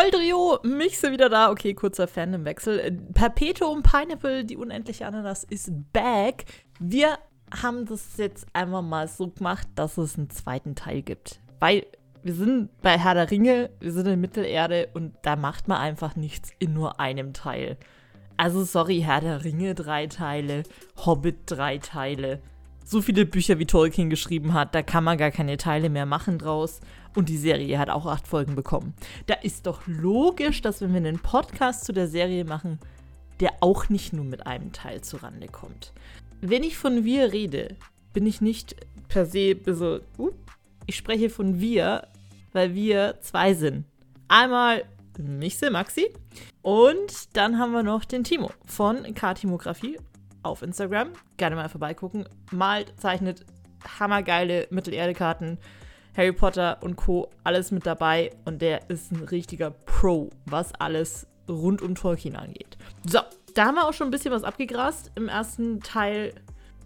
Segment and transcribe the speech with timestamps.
[0.00, 1.50] Volltrio, Mixe wieder da.
[1.50, 3.02] Okay, kurzer Fandom-Wechsel.
[3.12, 6.44] Perpetuum Pineapple, die unendliche Ananas, ist back.
[6.78, 7.18] Wir
[7.62, 11.40] haben das jetzt einfach mal so gemacht, dass es einen zweiten Teil gibt.
[11.58, 11.84] Weil
[12.22, 16.16] wir sind bei Herr der Ringe, wir sind in Mittelerde und da macht man einfach
[16.16, 17.76] nichts in nur einem Teil.
[18.38, 20.62] Also sorry, Herr der Ringe drei Teile,
[21.04, 22.40] Hobbit drei Teile.
[22.84, 26.38] So viele Bücher wie Tolkien geschrieben hat, da kann man gar keine Teile mehr machen
[26.38, 26.80] draus.
[27.14, 28.94] Und die Serie hat auch acht Folgen bekommen.
[29.26, 32.78] Da ist doch logisch, dass wenn wir einen Podcast zu der Serie machen,
[33.40, 35.92] der auch nicht nur mit einem Teil zurande kommt.
[36.40, 37.76] Wenn ich von wir rede,
[38.12, 38.76] bin ich nicht
[39.08, 40.30] per se so, uh,
[40.86, 42.06] ich spreche von wir,
[42.52, 43.84] weil wir zwei sind.
[44.28, 44.84] Einmal
[45.18, 46.08] Michse, Maxi
[46.62, 49.98] und dann haben wir noch den Timo von Kartimografie
[50.42, 51.10] auf Instagram.
[51.36, 52.28] Gerne mal vorbeigucken.
[52.50, 53.44] Malt, zeichnet
[53.98, 55.58] hammergeile Mittelerde-Karten.
[56.16, 57.30] Harry Potter und Co.
[57.44, 62.76] alles mit dabei und der ist ein richtiger Pro, was alles rund um Tolkien angeht.
[63.06, 63.20] So,
[63.54, 65.12] da haben wir auch schon ein bisschen was abgegrast.
[65.14, 66.34] Im ersten Teil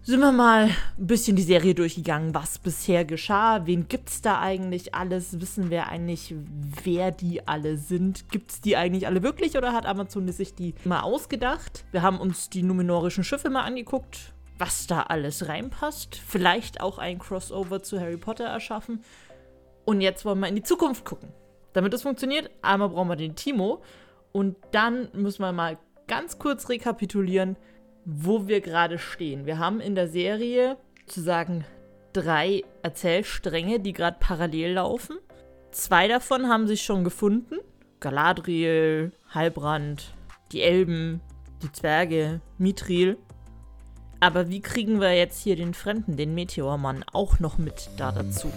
[0.05, 3.65] sind wir mal ein bisschen die Serie durchgegangen, was bisher geschah.
[3.65, 5.41] Wen gibt es da eigentlich alles?
[5.41, 6.35] Wissen wir eigentlich,
[6.83, 8.29] wer die alle sind?
[8.29, 11.85] Gibt es die eigentlich alle wirklich oder hat Amazon sich die mal ausgedacht?
[11.91, 16.15] Wir haben uns die numenorischen Schiffe mal angeguckt, was da alles reinpasst.
[16.15, 19.03] Vielleicht auch ein Crossover zu Harry Potter erschaffen.
[19.85, 21.29] Und jetzt wollen wir in die Zukunft gucken.
[21.73, 23.81] Damit das funktioniert, einmal brauchen wir den Timo
[24.31, 27.57] und dann müssen wir mal ganz kurz rekapitulieren,
[28.05, 29.45] wo wir gerade stehen.
[29.45, 31.65] Wir haben in der Serie sozusagen
[32.13, 35.17] drei Erzählstränge, die gerade parallel laufen.
[35.71, 37.55] Zwei davon haben sich schon gefunden.
[37.99, 40.13] Galadriel, Halbrand,
[40.51, 41.19] die Elben,
[41.63, 43.17] die Zwerge, Mithril.
[44.19, 48.51] Aber wie kriegen wir jetzt hier den Fremden, den Meteormann, auch noch mit da dazu?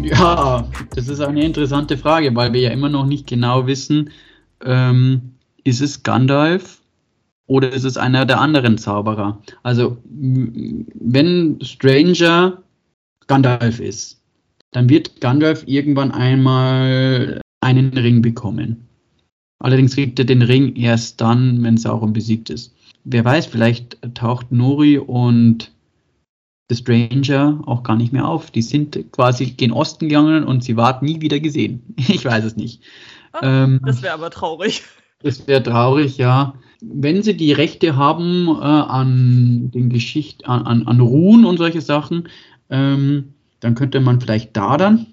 [0.00, 4.10] Ja, das ist eine interessante Frage, weil wir ja immer noch nicht genau wissen,
[4.64, 6.79] ähm, ist es Gandalf
[7.50, 9.42] oder ist es einer der anderen Zauberer?
[9.64, 12.62] Also, wenn Stranger
[13.26, 14.22] Gandalf ist,
[14.70, 18.86] dann wird Gandalf irgendwann einmal einen Ring bekommen.
[19.58, 22.72] Allerdings kriegt er den Ring erst dann, wenn Sauron besiegt ist.
[23.02, 25.72] Wer weiß, vielleicht taucht Nori und
[26.70, 28.52] The Stranger auch gar nicht mehr auf.
[28.52, 31.82] Die sind quasi gen Osten gegangen und sie ward nie wieder gesehen.
[31.96, 32.80] Ich weiß es nicht.
[33.32, 34.84] Ah, ähm, das wäre aber traurig.
[35.20, 40.86] Das wäre traurig, ja wenn sie die Rechte haben äh, an den Geschichten, an, an,
[40.86, 42.28] an Ruhen und solche Sachen,
[42.70, 45.06] ähm, dann könnte man vielleicht da dann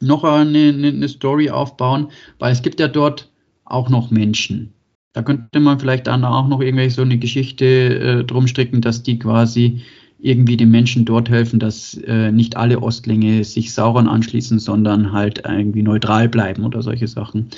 [0.00, 3.30] noch eine, eine, Story aufbauen, weil es gibt ja dort
[3.64, 4.72] auch noch Menschen.
[5.12, 9.02] Da könnte man vielleicht dann auch noch irgendwelche so eine Geschichte äh, drum stricken, dass
[9.02, 9.82] die quasi
[10.18, 15.42] irgendwie den Menschen dort helfen, dass äh, nicht alle Ostlinge sich Sauron anschließen, sondern halt
[15.46, 17.48] irgendwie neutral bleiben oder solche Sachen.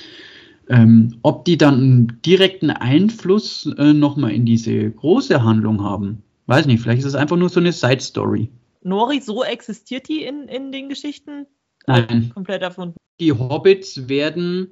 [0.73, 6.65] Ähm, ob die dann einen direkten Einfluss äh, nochmal in diese große Handlung haben, weiß
[6.65, 6.81] nicht.
[6.81, 8.49] Vielleicht ist es einfach nur so eine Side-Story.
[8.83, 11.47] Nori, so existiert die in, in den Geschichten?
[11.87, 12.31] Nein.
[12.33, 12.95] Komplett davon.
[13.21, 14.69] Die Hobbits werden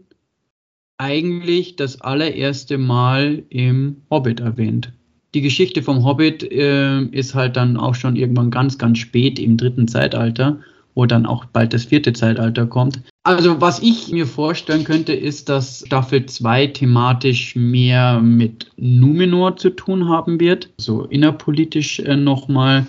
[0.96, 4.92] eigentlich das allererste Mal im Hobbit erwähnt.
[5.34, 9.58] Die Geschichte vom Hobbit äh, ist halt dann auch schon irgendwann ganz, ganz spät im
[9.58, 10.60] dritten Zeitalter
[10.94, 13.00] wo dann auch bald das vierte Zeitalter kommt.
[13.22, 19.70] Also was ich mir vorstellen könnte, ist, dass Staffel 2 thematisch mehr mit Numenor zu
[19.70, 22.86] tun haben wird, so innerpolitisch äh, nochmal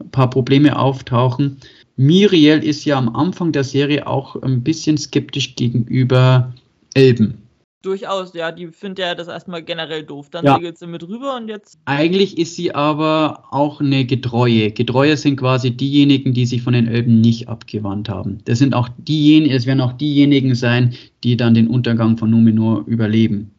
[0.00, 1.58] ein paar Probleme auftauchen.
[1.96, 6.52] Miriel ist ja am Anfang der Serie auch ein bisschen skeptisch gegenüber
[6.94, 7.43] Elben.
[7.84, 10.30] Durchaus, ja, die findet ja das erstmal generell doof.
[10.30, 10.56] Dann ja.
[10.56, 11.78] segelt sie mit rüber und jetzt.
[11.84, 14.70] Eigentlich ist sie aber auch eine Getreue.
[14.70, 18.38] Getreue sind quasi diejenigen, die sich von den Elben nicht abgewandt haben.
[18.46, 22.84] Das sind auch diejenigen, es werden auch diejenigen sein, die dann den Untergang von Numenor
[22.86, 23.50] überleben.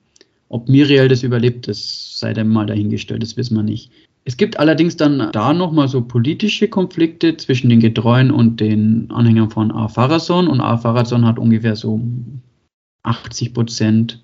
[0.50, 3.92] Ob Miriel das überlebt, das sei dann mal dahingestellt, das wissen wir nicht.
[4.28, 9.52] Es gibt allerdings dann da nochmal so politische Konflikte zwischen den Getreuen und den Anhängern
[9.52, 10.48] von Ar-Pharazôn.
[10.48, 12.02] Und Ar-Pharazôn hat ungefähr so
[13.06, 14.24] 80 Prozent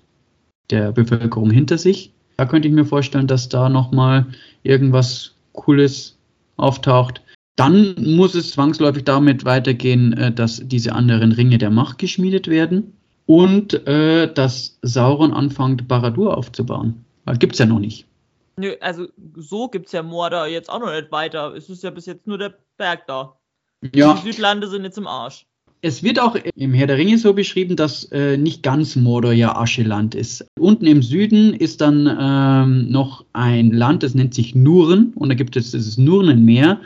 [0.70, 2.12] der Bevölkerung hinter sich.
[2.36, 4.26] Da könnte ich mir vorstellen, dass da nochmal
[4.62, 6.18] irgendwas Cooles
[6.56, 7.22] auftaucht.
[7.56, 12.94] Dann muss es zwangsläufig damit weitergehen, äh, dass diese anderen Ringe der Macht geschmiedet werden
[13.26, 17.04] und äh, dass Sauron anfängt, Baradur aufzubauen.
[17.24, 18.06] Weil gibt es ja noch nicht.
[18.56, 19.06] Nö, also
[19.36, 21.54] so gibt es ja Mordor jetzt auch noch nicht weiter.
[21.54, 23.38] Es ist ja bis jetzt nur der Berg da.
[23.94, 24.14] Ja.
[24.14, 25.46] Die Südlande sind jetzt im Arsch.
[25.84, 29.56] Es wird auch im Herr der Ringe so beschrieben, dass äh, nicht ganz Mordor ja
[29.56, 30.46] Ascheland ist.
[30.56, 35.34] Unten im Süden ist dann ähm, noch ein Land, das nennt sich Nuren und da
[35.34, 36.80] gibt es das Nurnenmeer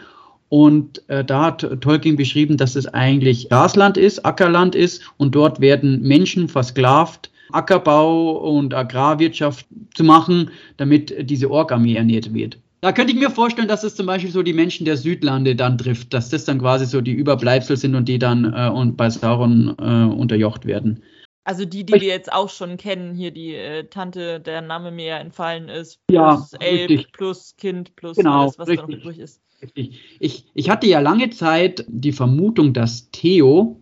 [0.49, 5.61] Und äh, da hat Tolkien beschrieben, dass es eigentlich Grasland ist, Ackerland ist und dort
[5.61, 12.59] werden Menschen versklavt, Ackerbau und Agrarwirtschaft zu machen, damit diese Ork-Armee ernährt wird.
[12.81, 15.79] Da könnte ich mir vorstellen, dass es zum Beispiel so die Menschen der Südlande dann
[15.79, 19.09] trifft, dass das dann quasi so die Überbleibsel sind und die dann äh, und bei
[19.09, 21.03] Sauron äh, unterjocht werden.
[21.45, 25.07] Also die, die wir jetzt auch schon kennen, hier die äh, Tante, der Name mir
[25.07, 27.13] ja entfallen ist, plus ja, Elb, richtig.
[27.13, 28.87] plus Kind, plus genau, alles, was richtig.
[28.87, 29.41] da noch übrig ist.
[29.63, 30.01] Richtig.
[30.19, 33.81] Ich, ich hatte ja lange Zeit die Vermutung, dass Theo,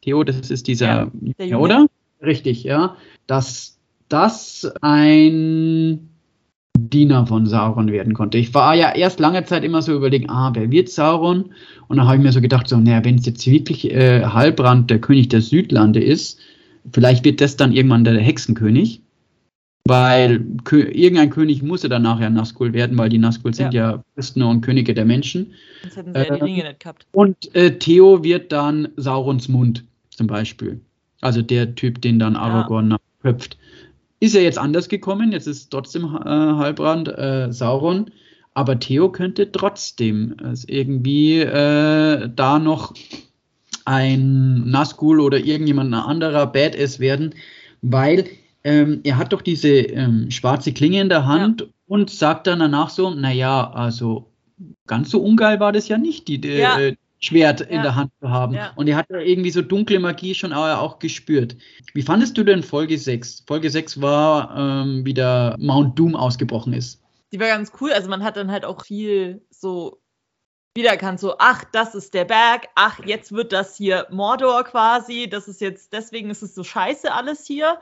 [0.00, 1.86] Theo, das ist dieser, Ja, der ja, oder?
[2.22, 2.96] Richtig, ja,
[3.26, 3.78] dass
[4.08, 6.11] das ein
[6.78, 8.38] Diener von Sauron werden konnte.
[8.38, 11.52] Ich war ja erst lange Zeit immer so überlegen, ah, wer wird Sauron?
[11.88, 14.90] Und dann habe ich mir so gedacht, so, naja, wenn es jetzt wirklich äh, Halbrand
[14.90, 16.38] der König der Südlande ist,
[16.92, 19.00] vielleicht wird das dann irgendwann der Hexenkönig.
[19.84, 24.02] Weil Kö irgendein König muss ja dann nachher Nazgul werden, weil die Nazgul sind ja
[24.14, 25.54] Fürsten und Könige der Menschen.
[25.82, 27.06] Sonst hätten sie ja die Äh, Ringe nicht gehabt.
[27.10, 30.80] Und äh, Theo wird dann Saurons Mund zum Beispiel.
[31.20, 33.58] Also der Typ, den dann Aragorn köpft.
[34.22, 38.12] Ist ja jetzt anders gekommen, jetzt ist trotzdem äh, Halbrand äh, Sauron,
[38.54, 42.94] aber Theo könnte trotzdem es irgendwie äh, da noch
[43.84, 47.34] ein Nazgul oder irgendjemand anderer Badass werden,
[47.80, 48.26] weil
[48.62, 52.90] ähm, er hat doch diese ähm, schwarze Klinge in der Hand und sagt dann danach
[52.90, 54.30] so, naja, also
[54.86, 56.78] ganz so ungeil war das ja nicht, die, die Ja.
[56.78, 57.82] äh, Schwert in Ja.
[57.82, 58.54] der Hand zu haben.
[58.54, 58.72] Ja.
[58.74, 61.56] Und er hat ja irgendwie so dunkle Magie schon auch, auch gespürt.
[61.94, 63.44] Wie fandest du denn Folge 6?
[63.46, 67.00] Folge 6 war, ähm, wie der Mount Doom ausgebrochen ist.
[67.32, 67.92] Die war ganz cool.
[67.92, 70.00] Also man hat dann halt auch viel so
[70.74, 75.46] wiedererkannt, so, ach, das ist der Berg, ach, jetzt wird das hier Mordor quasi, das
[75.46, 77.78] ist jetzt, deswegen ist es so scheiße alles hier.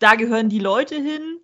[0.00, 1.38] Da gehören die Leute hin.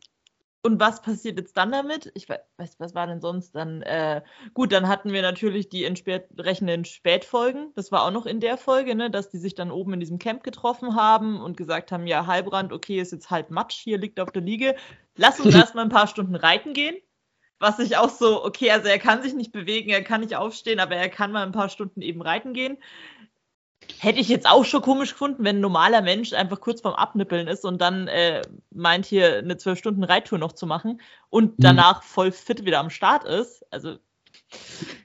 [0.64, 2.12] Und was passiert jetzt dann damit?
[2.14, 3.82] Ich we- weiß, was war denn sonst dann?
[3.82, 4.22] Äh,
[4.54, 7.72] gut, dann hatten wir natürlich die entsprechenden Spätfolgen.
[7.74, 10.18] Das war auch noch in der Folge, ne, dass die sich dann oben in diesem
[10.20, 14.20] Camp getroffen haben und gesagt haben, ja, Halbrand, okay, ist jetzt halb Matsch, hier liegt
[14.20, 14.76] auf der Liege.
[15.16, 16.96] Lass uns erstmal ein paar Stunden reiten gehen.
[17.58, 20.80] Was ich auch so, okay, also er kann sich nicht bewegen, er kann nicht aufstehen,
[20.80, 22.78] aber er kann mal ein paar Stunden eben reiten gehen.
[23.98, 27.46] Hätte ich jetzt auch schon komisch gefunden, wenn ein normaler Mensch einfach kurz vorm Abnippeln
[27.46, 31.00] ist und dann äh, meint, hier eine zwölf Stunden Reittour noch zu machen
[31.30, 33.64] und danach voll fit wieder am Start ist.
[33.70, 33.98] Also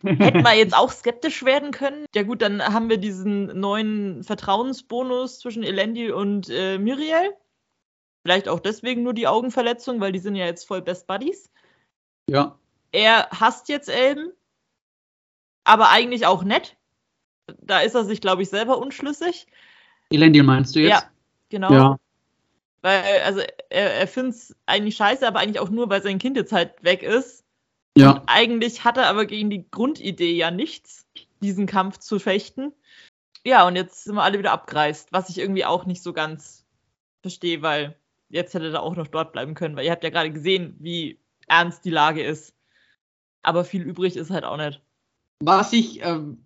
[0.03, 2.06] hätten wir jetzt auch skeptisch werden können.
[2.15, 7.33] Ja gut, dann haben wir diesen neuen Vertrauensbonus zwischen Elendil und äh, Miriel.
[8.23, 11.50] Vielleicht auch deswegen nur die Augenverletzung, weil die sind ja jetzt voll Best Buddies.
[12.30, 12.57] Ja.
[12.91, 14.31] Er hasst jetzt Elben,
[15.63, 16.75] aber eigentlich auch nett.
[17.61, 19.47] Da ist er sich, glaube ich, selber unschlüssig.
[20.09, 20.89] Elendil meinst du jetzt?
[20.89, 21.03] Ja,
[21.49, 21.71] genau.
[21.71, 21.99] Ja.
[22.81, 26.38] Weil, also, er, er findet es eigentlich scheiße, aber eigentlich auch nur, weil sein Kind
[26.38, 27.44] jetzt halt weg ist.
[27.97, 28.23] Ja.
[28.27, 31.07] Eigentlich hat er aber gegen die Grundidee ja nichts,
[31.41, 32.73] diesen Kampf zu fechten.
[33.44, 36.65] Ja, und jetzt sind wir alle wieder abgereist, was ich irgendwie auch nicht so ganz
[37.21, 37.95] verstehe, weil
[38.29, 41.17] jetzt hätte er auch noch dort bleiben können, weil ihr habt ja gerade gesehen, wie
[41.47, 42.53] ernst die Lage ist.
[43.41, 44.81] Aber viel übrig ist halt auch nicht.
[45.39, 46.44] Was ich ähm,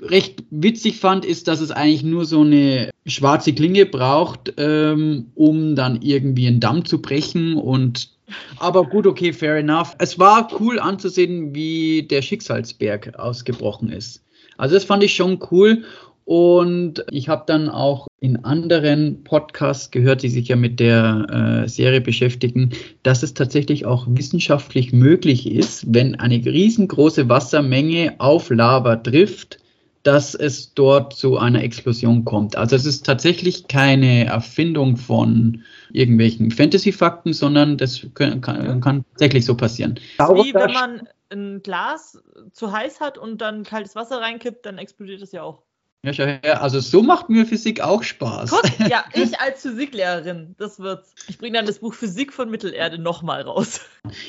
[0.00, 5.76] recht witzig fand, ist, dass es eigentlich nur so eine schwarze Klinge braucht, ähm, um
[5.76, 8.10] dann irgendwie einen Damm zu brechen und
[8.58, 9.94] aber gut, okay, fair enough.
[9.98, 14.22] Es war cool anzusehen, wie der Schicksalsberg ausgebrochen ist.
[14.56, 15.84] Also das fand ich schon cool.
[16.24, 21.68] Und ich habe dann auch in anderen Podcasts gehört, die sich ja mit der äh,
[21.68, 22.70] Serie beschäftigen,
[23.02, 29.58] dass es tatsächlich auch wissenschaftlich möglich ist, wenn eine riesengroße Wassermenge auf Lava trifft,
[30.02, 32.56] dass es dort zu einer Explosion kommt.
[32.56, 39.44] Also es ist tatsächlich keine Erfindung von irgendwelchen Fantasy-Fakten, sondern das kann, kann, kann tatsächlich
[39.44, 40.00] so passieren.
[40.18, 45.22] Wie wenn man ein Glas zu heiß hat und dann kaltes Wasser reinkippt, dann explodiert
[45.22, 45.62] es ja auch.
[46.04, 46.60] Ja, schau her.
[46.60, 48.50] Also so macht mir Physik auch Spaß.
[48.50, 51.14] Guck, ja, ich als Physiklehrerin, das wird's.
[51.28, 53.82] Ich bringe dann das Buch Physik von Mittelerde nochmal raus.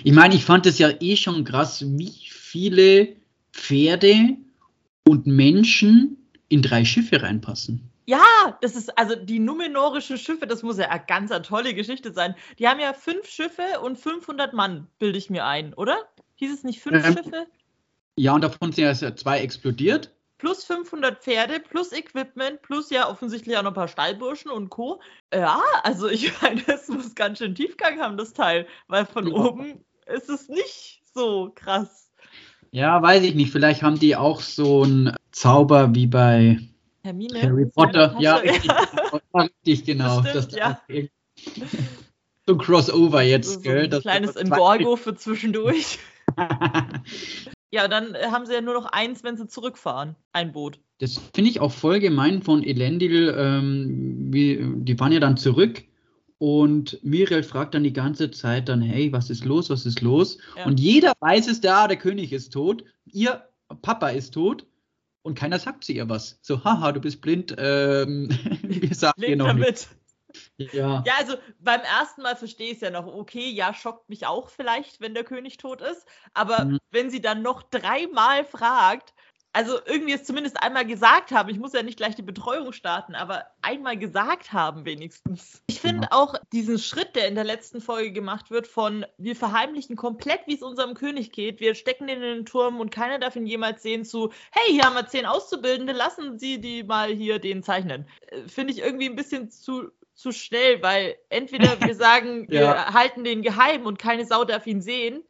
[0.03, 3.15] Ich meine, ich fand es ja eh schon krass, wie viele
[3.53, 4.37] Pferde
[5.07, 6.17] und Menschen
[6.49, 7.89] in drei Schiffe reinpassen.
[8.05, 12.11] Ja, das ist also die numenorischen Schiffe, das muss ja eine ganz eine tolle Geschichte
[12.11, 12.35] sein.
[12.59, 15.97] Die haben ja fünf Schiffe und 500 Mann, bilde ich mir ein, oder?
[16.35, 17.47] Hieß es nicht fünf Ähm, Schiffe?
[18.17, 20.13] Ja, und davon sind ja zwei explodiert.
[20.37, 25.01] Plus 500 Pferde, plus Equipment, plus ja offensichtlich auch noch ein paar Stallburschen und Co.
[25.33, 29.33] Ja, also ich meine, es muss ganz schön Tiefgang haben, das Teil, weil von Ja.
[29.33, 32.11] oben ist es nicht so krass.
[32.73, 33.51] Ja, weiß ich nicht.
[33.51, 36.59] Vielleicht haben die auch so einen Zauber wie bei
[37.03, 37.41] Hermine.
[37.41, 38.15] Harry Potter.
[38.19, 38.71] Ja, richtig,
[39.35, 40.21] richtig genau.
[40.21, 40.81] Das stimmt, ja.
[42.47, 43.83] so ein Crossover So, jetzt, so gell?
[43.83, 45.99] ein dass- kleines Embargo für zwischendurch.
[47.71, 50.15] Ja, dann äh, haben sie ja nur noch eins, wenn sie zurückfahren.
[50.31, 50.79] Ein Boot.
[50.99, 53.33] Das finde ich auch voll gemein von Elendil.
[53.35, 55.81] Ähm, wie, die fahren ja dann zurück
[56.43, 60.39] und Miriel fragt dann die ganze Zeit dann, hey, was ist los, was ist los?
[60.57, 60.65] Ja.
[60.65, 63.47] Und jeder weiß es da, der König ist tot, ihr
[63.81, 64.65] Papa ist tot
[65.21, 66.39] und keiner sagt zu ihr was.
[66.41, 68.27] So, haha, du bist blind, ähm,
[68.61, 69.87] wir sagen dir noch damit.
[70.57, 71.01] Ja.
[71.05, 73.07] ja, also beim ersten Mal verstehe ich es ja noch.
[73.07, 76.05] Okay, ja, schockt mich auch vielleicht, wenn der König tot ist.
[76.33, 76.79] Aber mhm.
[76.91, 79.13] wenn sie dann noch dreimal fragt,
[79.53, 83.13] also irgendwie es zumindest einmal gesagt haben, ich muss ja nicht gleich die Betreuung starten,
[83.13, 85.61] aber einmal gesagt haben wenigstens.
[85.67, 86.17] Ich finde ja.
[86.17, 90.55] auch diesen Schritt, der in der letzten Folge gemacht wird, von wir verheimlichen komplett, wie
[90.55, 93.83] es unserem König geht, wir stecken ihn in den Turm und keiner darf ihn jemals
[93.83, 98.07] sehen, zu, hey, hier haben wir zehn Auszubildende, lassen Sie die mal hier den zeichnen.
[98.27, 102.61] Äh, finde ich irgendwie ein bisschen zu zu schnell, weil entweder wir sagen, ja.
[102.61, 105.23] wir halten den geheim und keine Sau darf ihn sehen,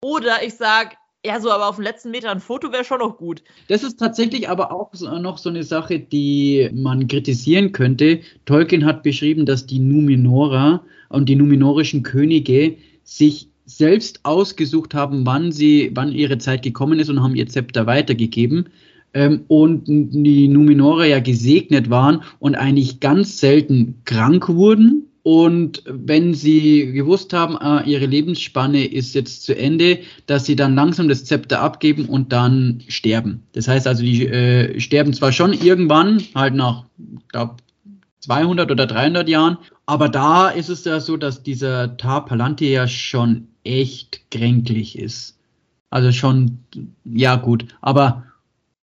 [0.00, 3.16] oder ich sage, ja, so, aber auf den letzten Meter ein Foto wäre schon noch
[3.16, 3.42] gut.
[3.68, 8.20] Das ist tatsächlich aber auch so, noch so eine Sache, die man kritisieren könnte.
[8.44, 15.50] Tolkien hat beschrieben, dass die Numenora und die numenorischen Könige sich selbst ausgesucht haben, wann
[15.50, 18.68] sie, wann ihre Zeit gekommen ist und haben ihr Zepter weitergegeben
[19.14, 25.06] ähm, und die Numenora ja gesegnet waren und eigentlich ganz selten krank wurden.
[25.24, 30.74] Und wenn sie gewusst haben, äh, ihre Lebensspanne ist jetzt zu Ende, dass sie dann
[30.74, 33.42] langsam das Zepter abgeben und dann sterben.
[33.52, 36.84] Das heißt also, die äh, sterben zwar schon irgendwann, halt nach,
[37.28, 37.56] glaube
[38.20, 42.86] 200 oder 300 Jahren, aber da ist es ja so, dass dieser Tar Palantir ja
[42.86, 45.38] schon echt kränklich ist.
[45.88, 46.58] Also schon,
[47.04, 48.24] ja gut, aber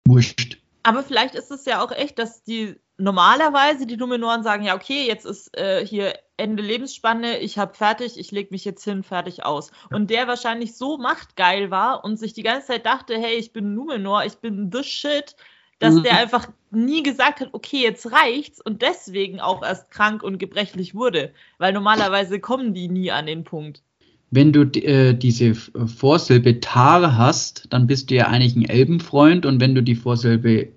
[0.06, 0.58] wurscht.
[0.82, 5.06] Aber vielleicht ist es ja auch echt, dass die normalerweise die Numenoren sagen, ja, okay,
[5.06, 9.44] jetzt ist äh, hier Ende Lebensspanne, ich habe fertig, ich lege mich jetzt hin, fertig
[9.44, 9.70] aus.
[9.90, 13.74] Und der wahrscheinlich so machtgeil war und sich die ganze Zeit dachte, hey, ich bin
[13.74, 15.34] Numenor, ich bin the shit,
[15.78, 16.02] dass mhm.
[16.02, 20.94] der einfach nie gesagt hat, okay, jetzt reicht's und deswegen auch erst krank und gebrechlich
[20.94, 21.32] wurde.
[21.58, 23.82] Weil normalerweise kommen die nie an den Punkt
[24.30, 29.60] wenn du äh, diese Vorsilbe Tar hast, dann bist du ja eigentlich ein Elbenfreund und
[29.60, 30.72] wenn du die Vorsilbe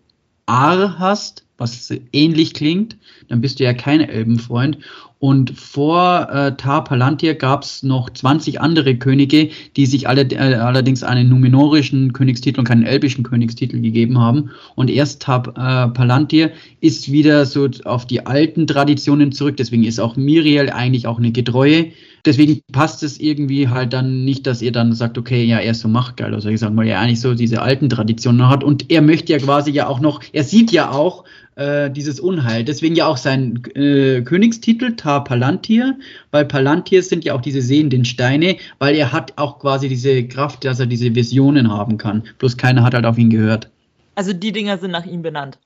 [0.49, 4.79] Ar hast, was ähnlich klingt, dann bist du ja kein Elbenfreund.
[5.19, 10.55] Und vor äh, Tar Palantir gab es noch 20 andere Könige, die sich alle, äh,
[10.55, 14.51] allerdings einen numenorischen Königstitel und keinen elbischen Königstitel gegeben haben.
[14.75, 19.57] Und erst Tar äh, Palantir ist wieder so auf die alten Traditionen zurück.
[19.57, 21.87] Deswegen ist auch Miriel eigentlich auch eine Getreue.
[22.25, 25.81] Deswegen passt es irgendwie halt dann nicht, dass ihr dann sagt, okay, ja, er ist
[25.81, 26.33] so machtgeil.
[26.33, 28.63] Also ich sage mal, er eigentlich so diese alten Traditionen hat.
[28.63, 31.23] Und er möchte ja quasi ja auch noch, er sieht ja auch,
[31.55, 32.63] äh, dieses Unheil.
[32.63, 35.97] Deswegen ja auch sein äh, Königstitel Tar Palantir,
[36.31, 40.63] weil Palantir sind ja auch diese sehenden Steine, weil er hat auch quasi diese Kraft,
[40.65, 42.23] dass er diese Visionen haben kann.
[42.37, 43.69] Bloß keiner hat halt auf ihn gehört.
[44.15, 45.59] Also die Dinger sind nach ihm benannt.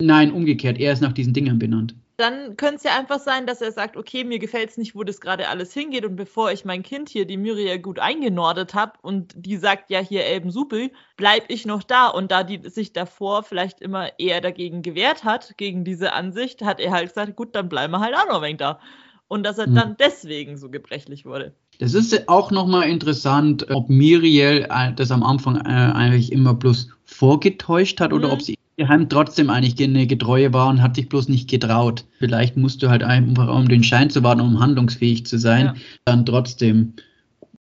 [0.00, 3.60] Nein, umgekehrt, er ist nach diesen Dingern benannt dann könnte es ja einfach sein, dass
[3.60, 6.64] er sagt, okay, mir gefällt es nicht, wo das gerade alles hingeht und bevor ich
[6.64, 10.90] mein Kind hier, die Muriel, gut eingenordet habe und die sagt, ja, hier Elben Supel,
[11.16, 15.56] bleib ich noch da und da die sich davor vielleicht immer eher dagegen gewehrt hat,
[15.58, 18.42] gegen diese Ansicht, hat er halt gesagt, gut, dann bleiben wir halt auch noch ein
[18.42, 18.80] wenig da.
[19.28, 19.74] Und dass er hm.
[19.76, 21.54] dann deswegen so gebrechlich wurde.
[21.78, 26.88] Das ist auch nochmal interessant, ob Miriel äh, das am Anfang äh, eigentlich immer bloß
[27.04, 28.16] vorgetäuscht hat mhm.
[28.16, 32.04] oder ob sie geheim trotzdem eigentlich eine Getreue war und hat sich bloß nicht getraut.
[32.18, 35.74] Vielleicht musst du halt einfach, um den Schein zu warten, um handlungsfähig zu sein, ja.
[36.04, 36.94] dann trotzdem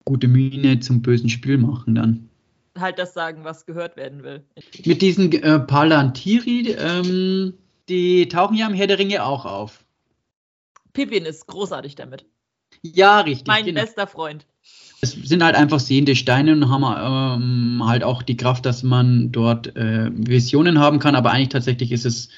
[0.05, 2.29] gute Miene zum bösen Spiel machen dann.
[2.79, 4.43] Halt das sagen, was gehört werden will.
[4.85, 7.55] Mit diesen äh, Palantiri, ähm,
[7.89, 9.83] die tauchen ja im Herr der Ringe auch auf.
[10.93, 12.25] Pippin ist großartig damit.
[12.83, 13.47] Ja, richtig.
[13.47, 13.81] Mein genau.
[13.81, 14.45] bester Freund
[15.01, 19.31] es sind halt einfach sehende Steine und haben ähm, halt auch die Kraft, dass man
[19.31, 22.29] dort äh, Visionen haben kann, aber eigentlich tatsächlich ist es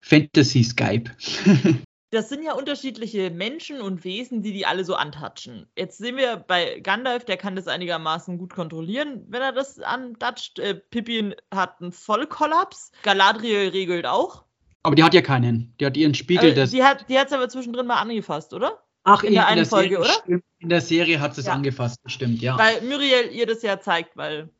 [0.00, 1.10] Fantasy Skype.
[2.10, 5.66] das sind ja unterschiedliche Menschen und Wesen, die die alle so antatschen.
[5.76, 10.58] Jetzt sehen wir bei Gandalf, der kann das einigermaßen gut kontrollieren, wenn er das antatscht.
[10.58, 12.92] Äh, Pippin hat einen Vollkollaps.
[13.02, 14.44] Galadriel regelt auch.
[14.82, 15.74] Aber die hat ja keinen.
[15.80, 16.58] Die hat ihren Spiegel.
[16.58, 18.82] Äh, die hat es aber zwischendrin mal angefasst, oder?
[19.04, 20.42] Ach, in der einen Folge, Serie, oder?
[20.58, 21.52] In der Serie hat es ja.
[21.52, 22.56] angefasst, stimmt, ja.
[22.56, 24.50] Weil Muriel ihr das ja zeigt, weil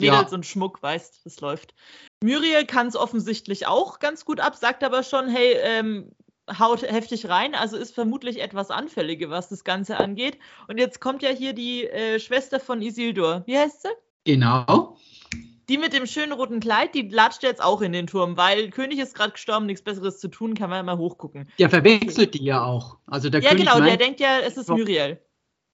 [0.00, 0.34] Mädels ja.
[0.34, 1.74] und Schmuck weiß, das läuft.
[2.22, 6.10] Muriel kann es offensichtlich auch ganz gut ab, sagt aber schon, hey, ähm,
[6.58, 10.38] haut heftig rein, also ist vermutlich etwas anfällige, was das Ganze angeht.
[10.66, 13.42] Und jetzt kommt ja hier die äh, Schwester von Isildur.
[13.46, 13.88] Wie heißt sie?
[14.24, 14.96] Genau.
[15.68, 18.98] Die mit dem schönen roten Kleid, die latscht jetzt auch in den Turm, weil König
[18.98, 21.48] ist gerade gestorben, nichts Besseres zu tun, kann man ja mal hochgucken.
[21.58, 22.96] Der verwechselt die ja auch.
[23.06, 25.20] Also der ja, König genau, der denkt ja, es ist Muriel.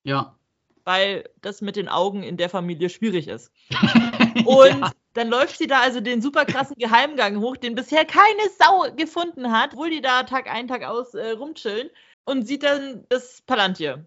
[0.03, 0.37] Ja.
[0.85, 3.53] weil das mit den Augen in der Familie schwierig ist.
[4.45, 4.91] Und ja.
[5.15, 9.51] dann läuft sie da also den super krassen Geheimgang hoch, den bisher keine Sau gefunden
[9.53, 11.89] hat, obwohl die da Tag ein, Tag aus äh, rumchillen
[12.25, 14.05] und sieht dann das Palantir.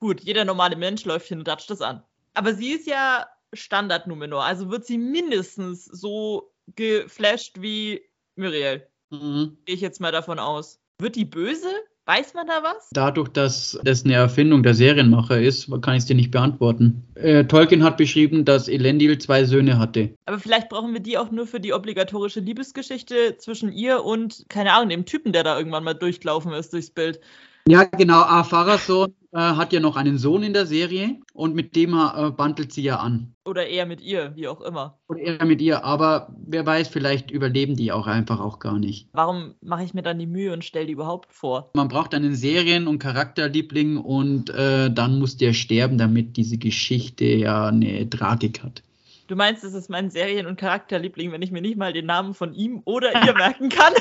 [0.00, 2.02] Gut, jeder normale Mensch läuft hin und datscht das an.
[2.34, 8.02] Aber sie ist ja Standard-Numenor, also wird sie mindestens so geflasht wie
[8.36, 8.86] Muriel.
[9.10, 9.58] Mhm.
[9.64, 10.80] Gehe ich jetzt mal davon aus.
[11.00, 11.68] Wird die böse?
[12.06, 12.88] Weiß man da was?
[12.92, 17.04] Dadurch, dass das eine Erfindung der Serienmacher ist, kann ich es dir nicht beantworten.
[17.14, 20.14] Äh, Tolkien hat beschrieben, dass Elendil zwei Söhne hatte.
[20.24, 24.72] Aber vielleicht brauchen wir die auch nur für die obligatorische Liebesgeschichte zwischen ihr und, keine
[24.72, 27.20] Ahnung, dem Typen, der da irgendwann mal durchgelaufen ist durchs Bild.
[27.68, 28.22] Ja, genau.
[28.22, 32.30] Afaras Sohn äh, hat ja noch einen Sohn in der Serie und mit dem äh,
[32.30, 33.34] bandelt sie ja an.
[33.44, 34.98] Oder eher mit ihr, wie auch immer.
[35.08, 39.08] Oder eher mit ihr, aber wer weiß, vielleicht überleben die auch einfach auch gar nicht.
[39.12, 41.70] Warum mache ich mir dann die Mühe und stelle die überhaupt vor?
[41.74, 47.24] Man braucht einen Serien- und Charakterliebling und äh, dann muss der sterben, damit diese Geschichte
[47.24, 48.82] ja eine Tragik hat.
[49.28, 52.32] Du meinst, es ist mein Serien- und Charakterliebling, wenn ich mir nicht mal den Namen
[52.32, 53.92] von ihm oder ihr merken kann?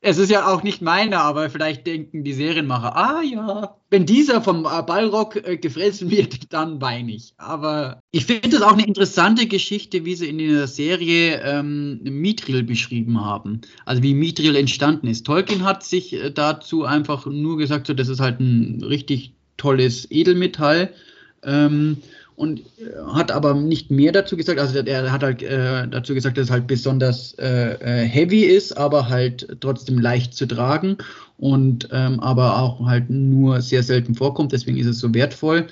[0.00, 4.40] Es ist ja auch nicht meine, aber vielleicht denken die Serienmacher, ah ja, wenn dieser
[4.40, 7.34] vom äh, Ballrock äh, gefressen wird, dann weine ich.
[7.36, 12.62] Aber ich finde das auch eine interessante Geschichte, wie sie in der Serie ähm, Mithril
[12.62, 13.60] beschrieben haben.
[13.84, 15.26] Also wie Mithril entstanden ist.
[15.26, 20.10] Tolkien hat sich äh, dazu einfach nur gesagt, so, das ist halt ein richtig tolles
[20.10, 20.94] Edelmetall.
[21.42, 21.98] Ähm,
[22.40, 24.58] und äh, hat aber nicht mehr dazu gesagt.
[24.58, 28.72] Also er hat halt äh, dazu gesagt, dass es halt besonders äh, äh, heavy ist,
[28.78, 30.96] aber halt trotzdem leicht zu tragen
[31.36, 34.52] und ähm, aber auch halt nur sehr selten vorkommt.
[34.52, 35.66] Deswegen ist es so wertvoll.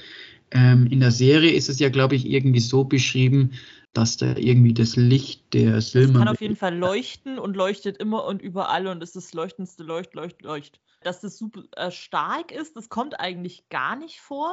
[0.50, 3.52] Ähm, in der Serie ist es ja, glaube ich, irgendwie so beschrieben,
[3.94, 6.12] dass da irgendwie das Licht der Silber.
[6.12, 9.84] Es kann auf jeden Fall leuchten und leuchtet immer und überall und ist das leuchtendste
[9.84, 10.80] Leucht, Leucht, Leucht.
[11.02, 14.52] Dass das super äh, stark ist, das kommt eigentlich gar nicht vor.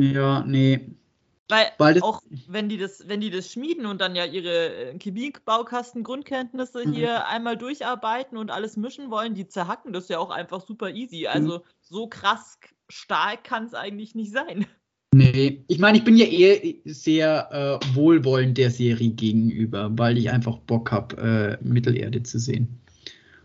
[0.00, 0.94] Ja, nee.
[1.48, 4.98] Weil, Weil auch wenn die das, wenn die das schmieden und dann ja ihre äh,
[4.98, 6.92] Chemie-Baukasten-Grundkenntnisse mhm.
[6.92, 11.26] hier einmal durcharbeiten und alles mischen wollen, die zerhacken das ja auch einfach super easy.
[11.26, 11.62] Also mhm.
[11.80, 12.58] so krass
[12.90, 14.66] stark kann es eigentlich nicht sein.
[15.14, 20.30] Nee, ich meine, ich bin ja eher sehr äh, wohlwollend der Serie gegenüber, weil ich
[20.30, 22.78] einfach Bock habe, äh, Mittelerde zu sehen.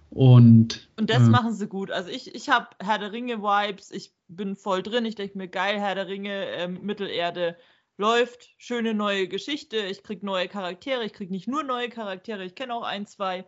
[0.09, 1.89] Und, und das äh, machen sie gut.
[1.89, 5.79] Also ich, ich habe Herr der Ringe-Vibes, ich bin voll drin, ich denke mir, geil,
[5.79, 7.55] Herr der Ringe, äh, Mittelerde
[7.97, 12.55] läuft, schöne neue Geschichte, ich krieg neue Charaktere, ich krieg nicht nur neue Charaktere, ich
[12.55, 13.45] kenne auch ein, zwei.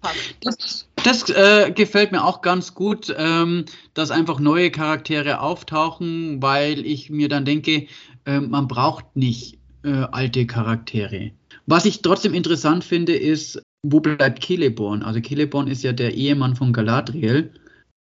[0.00, 0.36] Passt.
[0.42, 3.64] Das, das äh, gefällt mir auch ganz gut, ähm,
[3.94, 7.88] dass einfach neue Charaktere auftauchen, weil ich mir dann denke,
[8.24, 11.32] äh, man braucht nicht äh, alte Charaktere.
[11.66, 15.02] Was ich trotzdem interessant finde, ist, wo bleibt Celeborn?
[15.02, 17.52] Also Celeborn ist ja der Ehemann von Galadriel.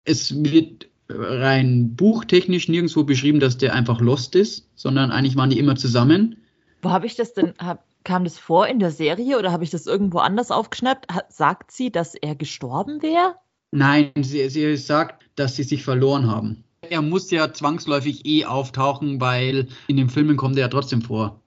[0.03, 5.59] Es wird rein buchtechnisch nirgendwo beschrieben, dass der einfach lost ist, sondern eigentlich waren die
[5.59, 6.37] immer zusammen.
[6.81, 7.53] Wo habe ich das denn?
[7.59, 11.13] Hab, kam das vor in der Serie oder habe ich das irgendwo anders aufgeschnappt?
[11.13, 13.35] Hat, sagt sie, dass er gestorben wäre?
[13.71, 16.63] Nein, sie, sie sagt, dass sie sich verloren haben.
[16.89, 21.41] Er muss ja zwangsläufig eh auftauchen, weil in den Filmen kommt er ja trotzdem vor.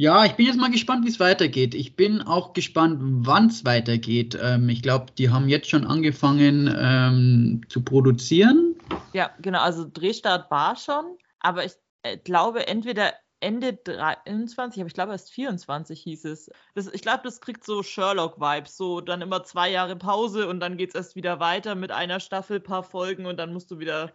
[0.00, 1.74] Ja, ich bin jetzt mal gespannt, wie es weitergeht.
[1.74, 4.38] Ich bin auch gespannt, wann es weitergeht.
[4.40, 8.67] Ähm, ich glaube, die haben jetzt schon angefangen ähm, zu produzieren.
[9.12, 9.60] Ja, genau.
[9.60, 11.72] Also Drehstart war schon, aber ich
[12.02, 16.50] äh, glaube, entweder Ende 23, aber ich glaube erst 24 hieß es.
[16.74, 18.76] Das, ich glaube, das kriegt so Sherlock-Vibes.
[18.76, 22.20] So dann immer zwei Jahre Pause und dann geht es erst wieder weiter mit einer
[22.20, 24.12] Staffel, paar Folgen und dann musst du wieder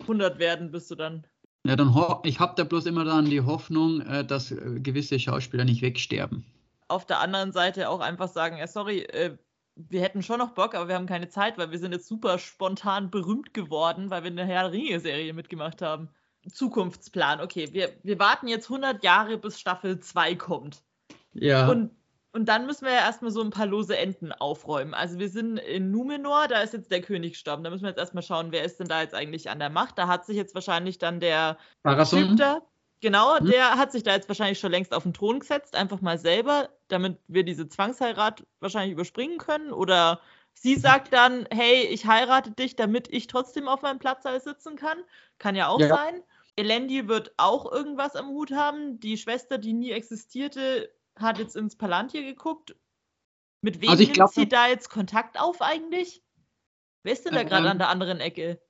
[0.00, 1.26] 100 werden, bis du dann.
[1.64, 5.64] Ja, dann ich habe da bloß immer dann die Hoffnung, äh, dass äh, gewisse Schauspieler
[5.64, 6.44] nicht wegsterben.
[6.88, 9.36] Auf der anderen Seite auch einfach sagen, äh, sorry, äh,
[9.74, 12.38] wir hätten schon noch Bock, aber wir haben keine Zeit, weil wir sind jetzt super
[12.38, 16.10] spontan berühmt geworden, weil wir eine Herr Ringe-Serie mitgemacht haben.
[16.50, 20.82] Zukunftsplan, okay, wir, wir warten jetzt 100 Jahre, bis Staffel 2 kommt.
[21.32, 21.68] Ja.
[21.68, 21.92] Und,
[22.32, 24.92] und dann müssen wir ja erstmal so ein paar lose Enden aufräumen.
[24.92, 27.62] Also wir sind in Numenor, da ist jetzt der König gestorben.
[27.62, 29.98] Da müssen wir jetzt erstmal schauen, wer ist denn da jetzt eigentlich an der Macht.
[29.98, 31.58] Da hat sich jetzt wahrscheinlich dann der
[32.36, 32.62] da,
[33.02, 33.46] Genau, hm?
[33.46, 36.70] der hat sich da jetzt wahrscheinlich schon längst auf den Thron gesetzt, einfach mal selber,
[36.88, 39.72] damit wir diese Zwangsheirat wahrscheinlich überspringen können.
[39.72, 40.20] Oder
[40.54, 44.98] sie sagt dann, hey, ich heirate dich, damit ich trotzdem auf meinem Platz sitzen kann.
[45.38, 45.88] Kann ja auch ja.
[45.88, 46.22] sein.
[46.54, 49.00] Elendil wird auch irgendwas am Hut haben.
[49.00, 52.76] Die Schwester, die nie existierte, hat jetzt ins Palantir geguckt.
[53.62, 56.22] Mit wem also nimmt sie da jetzt Kontakt auf eigentlich?
[57.02, 58.60] Wer ist denn da gerade ähm, an der anderen Ecke?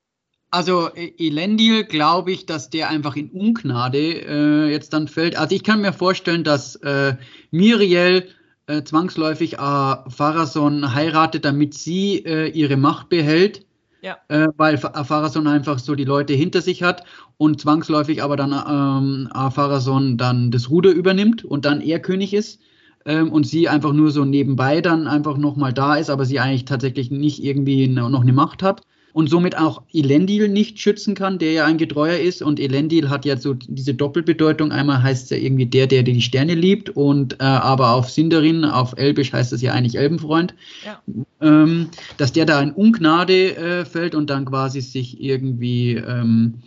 [0.53, 5.35] Also e- Elendil glaube ich, dass der einfach in Ungnade äh, jetzt dann fällt.
[5.35, 7.17] Also ich kann mir vorstellen, dass äh,
[7.51, 8.29] Miriel
[8.67, 13.65] äh, zwangsläufig äh, Pharason heiratet, damit sie äh, ihre Macht behält.
[14.03, 14.19] ja.
[14.29, 17.05] äh, weil Pharason einfach so die Leute hinter sich hat
[17.39, 22.61] und zwangsläufig aber dann ähm, Pharason dann das Ruder übernimmt und dann er König ist
[23.07, 26.67] ähm, und sie einfach nur so nebenbei dann einfach nochmal da ist, aber sie eigentlich
[26.67, 28.83] tatsächlich nicht irgendwie noch eine Macht hat
[29.13, 32.43] und somit auch Elendil nicht schützen kann, der ja ein Getreuer ist.
[32.43, 34.73] Und Elendil hat ja so diese Doppelbedeutung.
[34.73, 38.65] Einmal heißt es ja irgendwie der, der die Sterne liebt, und äh, aber auf Sindarin,
[38.65, 40.55] auf Elbisch heißt es ja eigentlich Elbenfreund.
[40.85, 41.03] Ja.
[41.41, 46.63] Ähm, dass der da in Ungnade äh, fällt und dann quasi sich irgendwie ähm,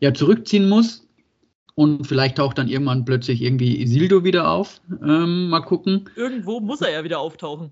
[0.00, 1.04] ja, zurückziehen muss.
[1.74, 4.80] Und vielleicht taucht dann irgendwann plötzlich irgendwie Isildo wieder auf.
[5.00, 6.10] Ähm, mal gucken.
[6.16, 7.70] Irgendwo muss er ja wieder auftauchen.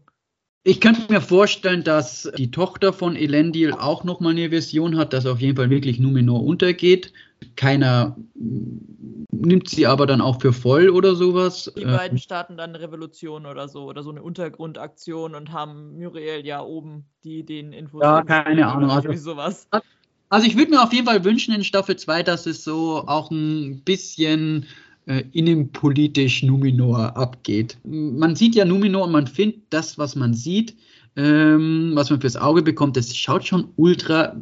[0.66, 5.24] Ich könnte mir vorstellen, dass die Tochter von Elendil auch nochmal eine Version hat, dass
[5.24, 7.12] auf jeden Fall wirklich Numenor untergeht.
[7.54, 11.72] Keiner nimmt sie aber dann auch für voll oder sowas.
[11.78, 16.44] Die beiden starten dann eine Revolution oder so oder so eine Untergrundaktion und haben Muriel
[16.44, 18.02] ja oben, die den Infos.
[18.02, 18.90] Ja, keine Ahnung.
[18.90, 19.68] Also, sowas.
[20.30, 23.30] also ich würde mir auf jeden Fall wünschen in Staffel 2, dass es so auch
[23.30, 24.66] ein bisschen
[25.06, 27.78] äh, innenpolitisch Numenor abgeht.
[27.84, 30.76] Man sieht ja Numenor und man findet das, was man sieht,
[31.16, 34.36] ähm, was man fürs Auge bekommt, das schaut schon ultra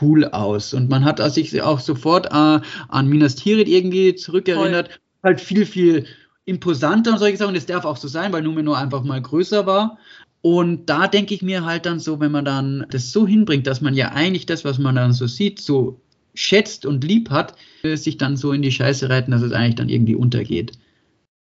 [0.00, 0.74] cool aus.
[0.74, 4.88] Und man hat sich auch sofort äh, an Minas Tirith irgendwie zurückerinnert.
[4.88, 4.98] Voll.
[5.24, 6.06] Halt viel, viel
[6.44, 7.54] imposanter und solche Sachen.
[7.54, 9.98] Das darf auch so sein, weil Numenor einfach mal größer war.
[10.40, 13.80] Und da denke ich mir halt dann so, wenn man dann das so hinbringt, dass
[13.80, 16.00] man ja eigentlich das, was man dann so sieht, so
[16.34, 19.76] schätzt und lieb hat, äh, sich dann so in die Scheiße reiten, dass es eigentlich
[19.76, 20.72] dann irgendwie untergeht.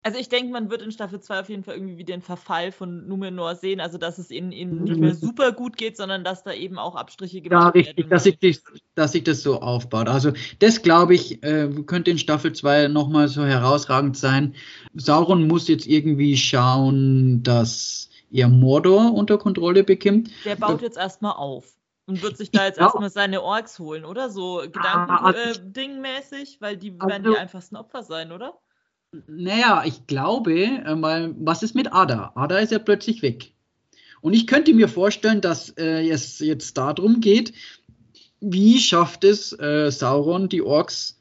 [0.05, 3.07] Also ich denke, man wird in Staffel 2 auf jeden Fall irgendwie den Verfall von
[3.07, 6.51] Numenor sehen, also dass es ihnen, ihnen nicht mehr super gut geht, sondern dass da
[6.51, 7.53] eben auch Abstriche gibt.
[7.53, 8.61] Ja, richtig, dass sich, das,
[8.95, 10.09] dass sich das so aufbaut.
[10.09, 14.55] Also das, glaube ich, äh, könnte in Staffel 2 nochmal so herausragend sein.
[14.93, 20.29] Sauron muss jetzt irgendwie schauen, dass er Mordor unter Kontrolle bekommt.
[20.43, 21.71] Der baut jetzt erstmal auf.
[22.05, 22.85] Und wird sich da jetzt ja.
[22.85, 24.29] erstmal seine Orks holen, oder?
[24.29, 28.59] So Gedankending-mäßig, also, äh, weil die also, werden die einfachsten Opfer sein, oder?
[29.27, 32.33] Naja, ich glaube, äh, weil, was ist mit Ada?
[32.35, 33.53] Ada ist ja plötzlich weg.
[34.21, 37.53] Und ich könnte mir vorstellen, dass äh, es jetzt darum geht,
[38.39, 41.19] wie schafft es äh, Sauron, die Orks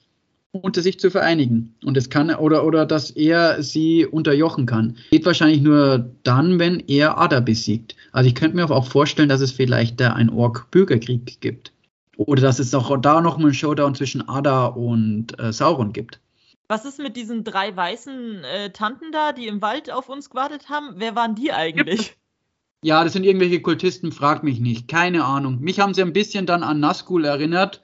[0.52, 1.74] unter sich zu vereinigen.
[1.84, 4.96] Und es kann, oder, oder dass er sie unterjochen kann.
[5.10, 7.96] Geht wahrscheinlich nur dann, wenn er Ada besiegt.
[8.12, 11.72] Also ich könnte mir auch vorstellen, dass es vielleicht da einen Ork-Bürgerkrieg gibt.
[12.18, 16.20] Oder dass es auch da nochmal einen Showdown zwischen Ada und äh, Sauron gibt.
[16.68, 20.68] Was ist mit diesen drei weißen äh, Tanten da, die im Wald auf uns gewartet
[20.68, 20.94] haben?
[20.96, 22.16] Wer waren die eigentlich?
[22.84, 24.88] Ja, das sind irgendwelche Kultisten, frag mich nicht.
[24.88, 25.60] Keine Ahnung.
[25.60, 27.80] Mich haben sie ein bisschen dann an Nazgul erinnert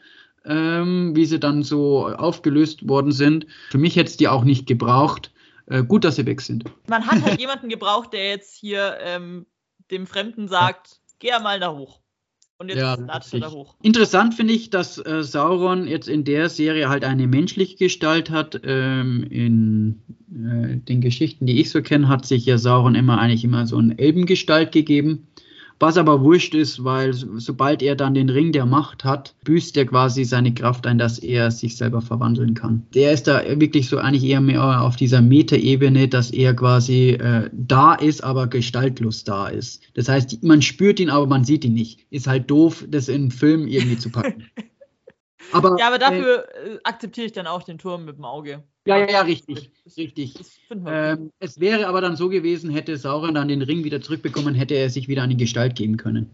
[0.49, 3.47] ähm, wie sie dann so aufgelöst worden sind.
[3.71, 5.31] Für mich hätte es die auch nicht gebraucht.
[5.67, 6.65] Äh, gut, dass sie weg sind.
[6.89, 9.47] Man hat halt jemanden gebraucht, der jetzt hier ähm,
[9.91, 12.01] dem Fremden sagt, geh mal da hoch.
[12.61, 13.77] Und jetzt ja, latscht er da hoch.
[13.83, 18.61] Interessant finde ich, dass äh, Sauron jetzt in der Serie halt eine menschliche Gestalt hat.
[18.65, 23.45] Ähm, in äh, den Geschichten, die ich so kenne, hat sich ja Sauron immer eigentlich
[23.45, 25.29] immer so eine Elbengestalt gegeben.
[25.81, 29.87] Was aber wurscht ist, weil sobald er dann den Ring der Macht hat, büßt er
[29.87, 32.87] quasi seine Kraft ein, dass er sich selber verwandeln kann.
[32.95, 37.49] Der ist da wirklich so eigentlich eher mehr auf dieser Metaebene, dass er quasi äh,
[37.53, 39.83] da ist, aber gestaltlos da ist.
[39.95, 42.07] Das heißt, man spürt ihn, aber man sieht ihn nicht.
[42.11, 44.45] Ist halt doof, das in einen Film irgendwie zu packen.
[45.53, 48.65] Aber, ja, aber dafür äh, akzeptiere ich dann auch den Turm mit dem Auge.
[48.87, 49.71] Ja, ja, ja, richtig.
[49.97, 50.35] richtig.
[50.71, 54.75] Ähm, es wäre aber dann so gewesen, hätte Sauron dann den Ring wieder zurückbekommen, hätte
[54.75, 56.31] er sich wieder an die Gestalt geben können.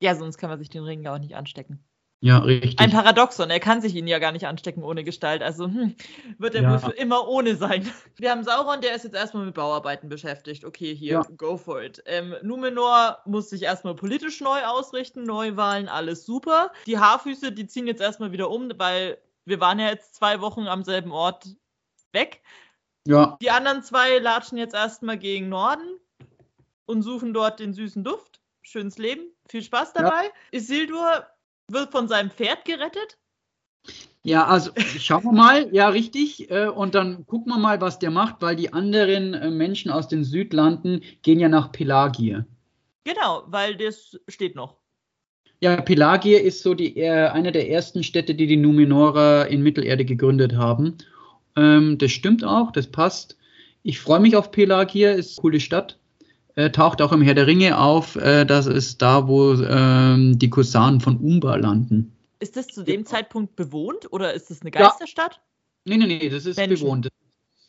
[0.00, 1.84] Ja, sonst kann man sich den Ring ja auch nicht anstecken.
[2.24, 2.80] Ja, richtig.
[2.80, 5.42] Ein Paradoxon, er kann sich ihn ja gar nicht anstecken ohne Gestalt.
[5.42, 5.94] Also hm,
[6.38, 6.72] wird er ja.
[6.72, 7.86] wohl für immer ohne sein.
[8.16, 10.64] Wir haben Sauron, der ist jetzt erstmal mit Bauarbeiten beschäftigt.
[10.64, 11.22] Okay, hier, ja.
[11.36, 12.02] go for it.
[12.06, 16.72] Ähm, Numenor muss sich erstmal politisch neu ausrichten, Neuwahlen, alles super.
[16.86, 20.66] Die Haarfüße, die ziehen jetzt erstmal wieder um, weil wir waren ja jetzt zwei Wochen
[20.66, 21.44] am selben Ort
[22.12, 22.40] weg.
[23.06, 23.36] Ja.
[23.42, 26.00] Die anderen zwei latschen jetzt erstmal gegen Norden
[26.86, 28.40] und suchen dort den süßen Duft.
[28.62, 30.24] Schönes Leben, viel Spaß dabei.
[30.24, 30.30] Ja.
[30.52, 31.26] Isildur
[31.70, 33.18] wird von seinem Pferd gerettet.
[34.22, 36.50] Ja, also schauen wir mal, ja, richtig.
[36.50, 40.08] Äh, und dann gucken wir mal, was der macht, weil die anderen äh, Menschen aus
[40.08, 42.40] den Südlanden gehen ja nach Pelagie.
[43.04, 44.78] Genau, weil das steht noch.
[45.60, 50.04] Ja, Pelagie ist so die, äh, eine der ersten Städte, die die Numenorer in Mittelerde
[50.04, 50.96] gegründet haben.
[51.56, 53.36] Ähm, das stimmt auch, das passt.
[53.82, 55.98] Ich freue mich auf Pelagie, ist eine coole Stadt.
[56.56, 58.16] Äh, taucht auch im Herr der Ringe auf.
[58.16, 62.16] Äh, das ist da, wo ähm, die Kusanen von Umba landen.
[62.38, 63.06] Ist das zu dem ja.
[63.06, 65.40] Zeitpunkt bewohnt oder ist das eine Geisterstadt?
[65.84, 65.96] Ja.
[65.96, 66.84] Nee, nee, nee, das ist Menschen.
[66.84, 67.08] bewohnt.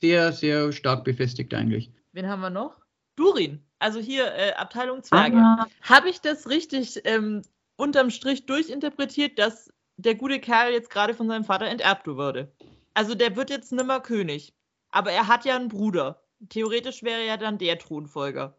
[0.01, 1.91] sehr, sehr stark befestigt eigentlich.
[2.13, 2.75] Wen haben wir noch?
[3.15, 3.61] Durin.
[3.79, 5.37] Also hier äh, Abteilung Zwerge.
[5.37, 5.67] Ah.
[5.81, 7.41] Habe ich das richtig ähm,
[7.77, 12.51] unterm Strich durchinterpretiert, dass der gute Kerl jetzt gerade von seinem Vater enterbt wurde.
[12.93, 14.53] Also der wird jetzt nimmer König.
[14.91, 16.21] Aber er hat ja einen Bruder.
[16.49, 18.57] Theoretisch wäre er dann der Thronfolger.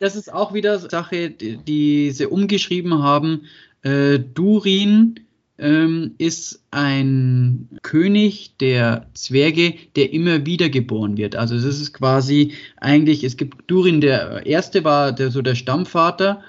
[0.00, 3.42] Das ist auch wieder Sache, die, die sie umgeschrieben haben.
[3.82, 5.20] Äh, Durin
[5.58, 11.36] ähm, ist ein König der Zwerge, der immer wieder geboren wird.
[11.36, 16.42] Also es ist quasi eigentlich, es gibt Durin, der erste war der, so der Stammvater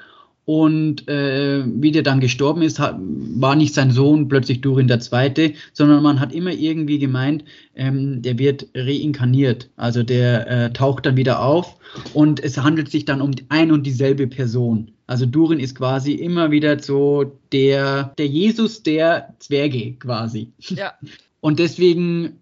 [0.46, 5.00] und äh, wie der dann gestorben ist, hat, war nicht sein Sohn plötzlich Durin der
[5.00, 9.70] Zweite, sondern man hat immer irgendwie gemeint, ähm, der wird reinkarniert.
[9.76, 11.78] Also der äh, taucht dann wieder auf
[12.14, 14.92] und es handelt sich dann um ein und dieselbe Person.
[15.06, 20.52] Also Durin ist quasi immer wieder so der, der Jesus der Zwerge quasi.
[20.58, 20.94] Ja.
[21.40, 22.40] Und deswegen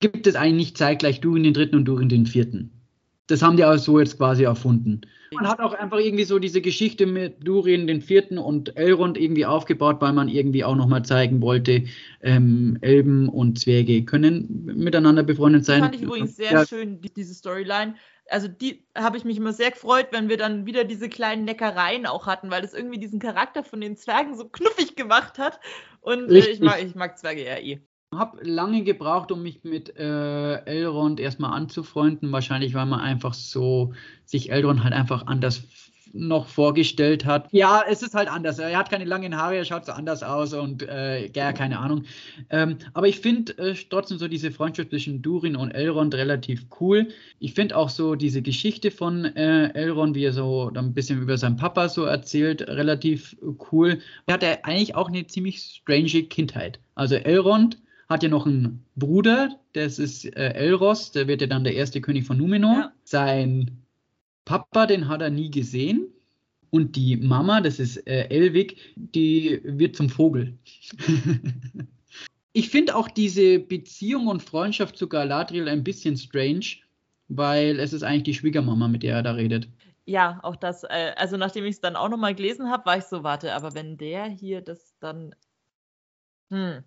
[0.00, 2.70] gibt es eigentlich nicht zeitgleich Durin den Dritten und Durin den Vierten.
[3.28, 5.02] Das haben die auch so jetzt quasi erfunden.
[5.32, 9.44] Man hat auch einfach irgendwie so diese Geschichte mit Durin den Vierten und Elrond irgendwie
[9.44, 11.84] aufgebaut, weil man irgendwie auch nochmal zeigen wollte,
[12.22, 15.80] ähm, Elben und Zwerge können miteinander befreundet sein.
[15.80, 16.66] Das fand ich übrigens sehr ja.
[16.66, 17.94] schön, die, diese Storyline.
[18.30, 22.06] Also die habe ich mich immer sehr gefreut, wenn wir dann wieder diese kleinen Neckereien
[22.06, 25.60] auch hatten, weil das irgendwie diesen Charakter von den Zwergen so knuffig gemacht hat.
[26.00, 27.80] Und äh, ich, mag, ich mag Zwerge ja eh
[28.14, 32.32] habe lange gebraucht, um mich mit äh, Elrond erstmal anzufreunden.
[32.32, 33.92] Wahrscheinlich, weil man einfach so
[34.24, 35.64] sich Elrond halt einfach anders
[36.14, 37.48] noch vorgestellt hat.
[37.52, 38.58] Ja, es ist halt anders.
[38.58, 42.04] Er hat keine langen Haare, er schaut so anders aus und äh, ja, keine Ahnung.
[42.48, 47.08] Ähm, aber ich finde äh, trotzdem so diese Freundschaft zwischen Durin und Elrond relativ cool.
[47.40, 51.36] Ich finde auch so diese Geschichte von äh, Elrond, wie er so ein bisschen über
[51.36, 53.36] seinen Papa so erzählt, relativ
[53.70, 53.98] cool.
[54.26, 56.80] Er hatte eigentlich auch eine ziemlich strange Kindheit.
[56.94, 57.76] Also Elrond
[58.08, 62.00] hat ja noch einen Bruder, das ist äh, Elros, der wird ja dann der erste
[62.00, 62.76] König von Numenor.
[62.76, 62.92] Ja.
[63.04, 63.82] Sein
[64.44, 66.08] Papa, den hat er nie gesehen.
[66.70, 70.58] Und die Mama, das ist äh, Elwig, die wird zum Vogel.
[72.52, 76.76] ich finde auch diese Beziehung und Freundschaft zu Galadriel ein bisschen strange,
[77.28, 79.68] weil es ist eigentlich die Schwiegermama, mit der er da redet.
[80.04, 83.04] Ja, auch das, äh, also nachdem ich es dann auch nochmal gelesen habe, war ich
[83.04, 85.34] so, warte, aber wenn der hier das dann.
[86.50, 86.82] Hm,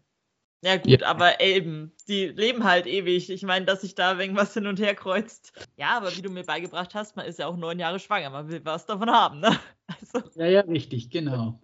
[0.64, 1.08] ja, gut, ja.
[1.08, 3.30] aber Elben, die leben halt ewig.
[3.30, 5.54] Ich meine, dass sich da irgendwas hin und her kreuzt.
[5.76, 8.30] Ja, aber wie du mir beigebracht hast, man ist ja auch neun Jahre schwanger.
[8.30, 9.58] Man will was davon haben, ne?
[9.88, 10.30] Also.
[10.36, 11.60] Ja, ja, richtig, genau.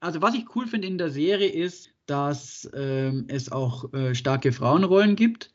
[0.00, 4.52] Also, was ich cool finde in der Serie ist, dass ähm, es auch äh, starke
[4.52, 5.50] Frauenrollen gibt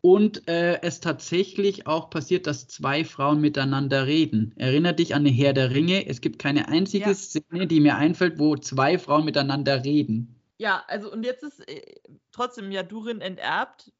[0.00, 4.52] und äh, es tatsächlich auch passiert, dass zwei Frauen miteinander reden.
[4.56, 6.06] Erinner dich an den Herr der Ringe.
[6.06, 7.14] Es gibt keine einzige ja.
[7.14, 10.37] Szene, die mir einfällt, wo zwei Frauen miteinander reden.
[10.58, 12.00] Ja, also und jetzt ist äh,
[12.32, 13.92] trotzdem ja Durin enterbt.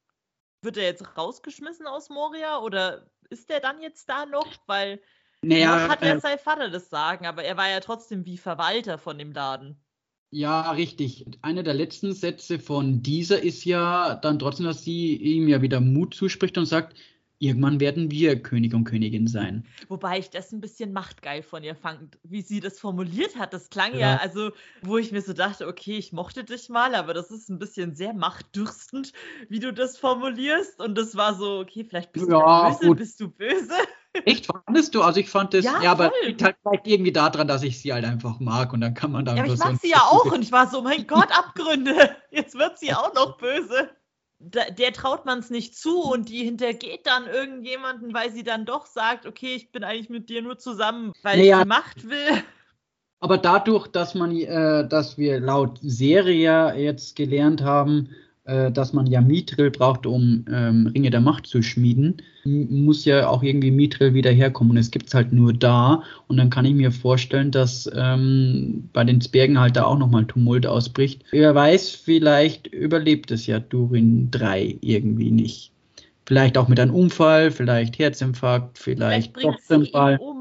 [0.60, 4.48] Wird er jetzt rausgeschmissen aus Moria oder ist der dann jetzt da noch?
[4.66, 5.00] Weil
[5.40, 8.98] naja, hat ja äh, sein Vater das Sagen, aber er war ja trotzdem wie Verwalter
[8.98, 9.80] von dem Laden.
[10.30, 11.26] Ja, richtig.
[11.40, 15.80] Einer der letzten Sätze von dieser ist ja dann trotzdem, dass sie ihm ja wieder
[15.80, 16.98] Mut zuspricht und sagt,
[17.38, 19.64] irgendwann werden wir König und Königin sein.
[19.88, 23.52] Wobei ich das ein bisschen machtgeil von ihr fand, wie sie das formuliert hat.
[23.52, 24.00] Das klang ja.
[24.00, 24.50] ja, also,
[24.82, 27.94] wo ich mir so dachte, okay, ich mochte dich mal, aber das ist ein bisschen
[27.94, 29.12] sehr machtdürstend,
[29.48, 30.80] wie du das formulierst.
[30.80, 32.98] Und das war so, okay, vielleicht bist ja, du böse, gut.
[32.98, 33.74] bist du böse.
[34.24, 35.02] Echt, fandest du?
[35.02, 37.92] Also ich fand das, ja, ja aber liegt halt vielleicht irgendwie daran, dass ich sie
[37.92, 40.24] halt einfach mag und dann kann man da Ja, aber ich mag sie ja auch
[40.24, 43.90] und ich war so, mein Gott, Abgründe, jetzt wird sie auch noch böse
[44.40, 48.86] der traut man es nicht zu und die hintergeht dann irgendjemanden, weil sie dann doch
[48.86, 52.42] sagt, okay, ich bin eigentlich mit dir nur zusammen, weil naja, ich die Macht will.
[53.20, 58.10] Aber dadurch, dass man, äh, dass wir laut Serie jetzt gelernt haben,
[58.48, 63.28] äh, dass man ja Mithril braucht, um ähm, Ringe der Macht zu schmieden, muss ja
[63.28, 64.70] auch irgendwie Mithril wieder herkommen.
[64.70, 66.02] Und es gibt es halt nur da.
[66.28, 70.24] Und dann kann ich mir vorstellen, dass ähm, bei den Zwergen halt da auch nochmal
[70.24, 71.24] Tumult ausbricht.
[71.30, 75.72] Wer weiß, vielleicht überlebt es ja Durin 3 irgendwie nicht.
[76.24, 80.16] Vielleicht auch mit einem Unfall, vielleicht Herzinfarkt, vielleicht, vielleicht Kopfball.
[80.16, 80.37] Um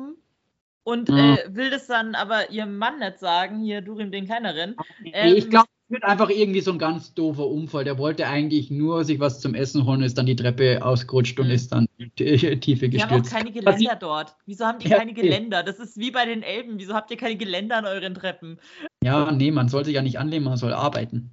[0.87, 1.35] und ja.
[1.35, 4.77] äh, will das dann aber ihrem Mann nicht sagen, hier Durin den kleineren.
[5.03, 7.83] Ähm, ich glaube, wird einfach irgendwie so ein ganz doofer Unfall.
[7.83, 11.49] Der wollte eigentlich nur sich was zum Essen holen, ist dann die Treppe ausgerutscht und
[11.49, 12.91] ist dann in die Tiefe gestürzt.
[12.91, 14.37] Die haben auch keine Geländer dort.
[14.45, 15.61] Wieso haben die keine Geländer?
[15.61, 16.79] Das ist wie bei den Elben.
[16.79, 18.57] Wieso habt ihr keine Geländer an euren Treppen?
[19.03, 21.31] Ja, nee, man soll sich ja nicht annehmen, man soll arbeiten.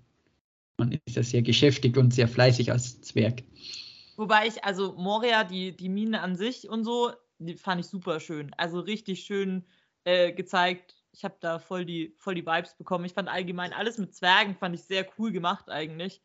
[0.79, 3.45] Man ist ja sehr geschäftigt und sehr fleißig als Zwerg.
[4.17, 8.21] Wobei ich, also Moria, die, die Mine an sich und so, die fand ich super
[8.21, 8.53] schön.
[8.57, 9.65] Also richtig schön
[10.05, 13.05] äh, gezeigt, ich habe da voll die, voll die Vibes bekommen.
[13.05, 16.21] Ich fand allgemein alles mit Zwergen, fand ich sehr cool gemacht eigentlich.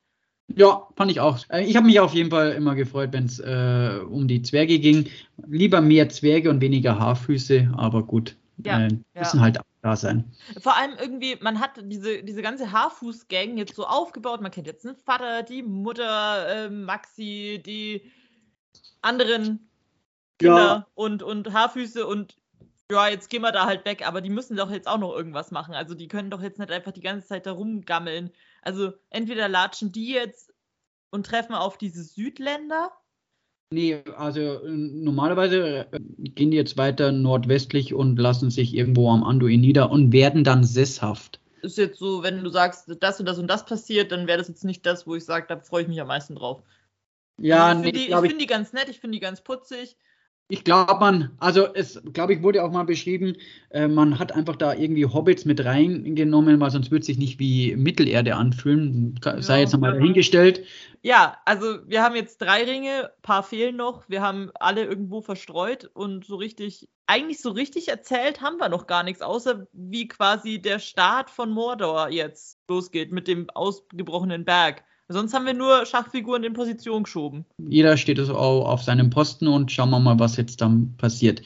[0.56, 1.38] Ja, fand ich auch.
[1.50, 4.80] Äh, ich habe mich auf jeden Fall immer gefreut, wenn es äh, um die Zwerge
[4.80, 5.08] ging.
[5.48, 8.36] Lieber mehr Zwerge und weniger Haarfüße, aber gut.
[8.58, 9.44] Ja, äh, müssen ja.
[9.44, 10.26] halt da sein.
[10.60, 14.42] Vor allem irgendwie, man hat diese, diese ganze Haarfuß-Gang jetzt so aufgebaut.
[14.42, 18.02] Man kennt jetzt den Vater, die Mutter, äh, Maxi, die
[19.02, 19.69] anderen
[20.40, 20.88] Kinder ja.
[20.96, 22.38] und, und Haarfüße und
[22.92, 25.52] ja, jetzt gehen wir da halt weg, aber die müssen doch jetzt auch noch irgendwas
[25.52, 25.76] machen.
[25.76, 28.32] Also die können doch jetzt nicht einfach die ganze Zeit da rumgammeln.
[28.64, 30.52] Also entweder latschen die jetzt
[31.12, 32.92] und treffen auf diese Südländer.
[33.72, 39.24] Nee, also äh, normalerweise äh, gehen die jetzt weiter nordwestlich und lassen sich irgendwo am
[39.24, 41.40] Anduin nieder und werden dann sesshaft.
[41.62, 44.48] Ist jetzt so, wenn du sagst, das und das und das passiert, dann wäre das
[44.48, 46.64] jetzt nicht das, wo ich sage, da freue ich mich am meisten drauf.
[47.38, 49.96] Ja, also ich finde nee, die, find die ganz nett, ich finde die ganz putzig.
[50.52, 53.36] Ich glaube, man, also es, glaube ich, wurde auch mal beschrieben,
[53.70, 57.38] äh, man hat einfach da irgendwie Hobbits mit reingenommen, weil sonst würde es sich nicht
[57.38, 59.20] wie Mittelerde anfühlen.
[59.22, 60.66] Sei ja, jetzt nochmal dahingestellt.
[61.04, 64.10] Ja, also wir haben jetzt drei Ringe, paar fehlen noch.
[64.10, 68.88] Wir haben alle irgendwo verstreut und so richtig, eigentlich so richtig erzählt haben wir noch
[68.88, 74.84] gar nichts, außer wie quasi der Start von Mordor jetzt losgeht mit dem ausgebrochenen Berg.
[75.12, 77.46] Sonst haben wir nur Schachfiguren in Position geschoben.
[77.68, 81.42] Jeder steht so auf seinem Posten und schauen wir mal, was jetzt dann passiert.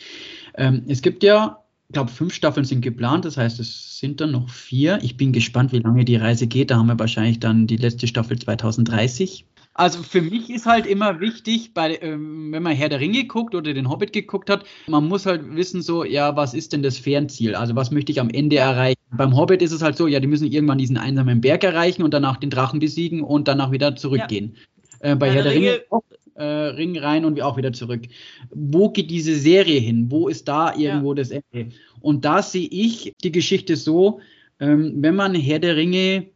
[0.55, 4.31] Ähm, es gibt ja, ich glaube, fünf Staffeln sind geplant, das heißt, es sind dann
[4.31, 4.99] noch vier.
[5.01, 6.71] Ich bin gespannt, wie lange die Reise geht.
[6.71, 9.45] Da haben wir wahrscheinlich dann die letzte Staffel 2030.
[9.75, 13.55] Also für mich ist halt immer wichtig, bei, ähm, wenn man Herr der Ringe guckt
[13.55, 16.99] oder den Hobbit geguckt hat, man muss halt wissen so, ja, was ist denn das
[16.99, 17.55] Fernziel?
[17.55, 19.01] Also was möchte ich am Ende erreichen?
[19.11, 22.13] Beim Hobbit ist es halt so, ja, die müssen irgendwann diesen einsamen Berg erreichen und
[22.13, 24.57] danach den Drachen besiegen und danach wieder zurückgehen.
[25.01, 25.13] Ja.
[25.13, 26.03] Äh, bei Herr, Herr der, Ringe, Ringe
[26.35, 28.03] äh, Ring rein und auch wieder zurück.
[28.51, 30.09] Wo geht diese Serie hin?
[30.09, 31.15] Wo ist da irgendwo ja.
[31.15, 31.75] das Ende?
[32.01, 34.19] Und da sehe ich die Geschichte so,
[34.59, 36.27] ähm, wenn man Herr der Ringe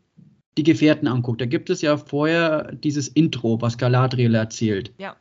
[0.58, 4.91] die Gefährten anguckt, da gibt es ja vorher dieses Intro, was Galadriel erzählt.
[4.98, 5.15] Ja.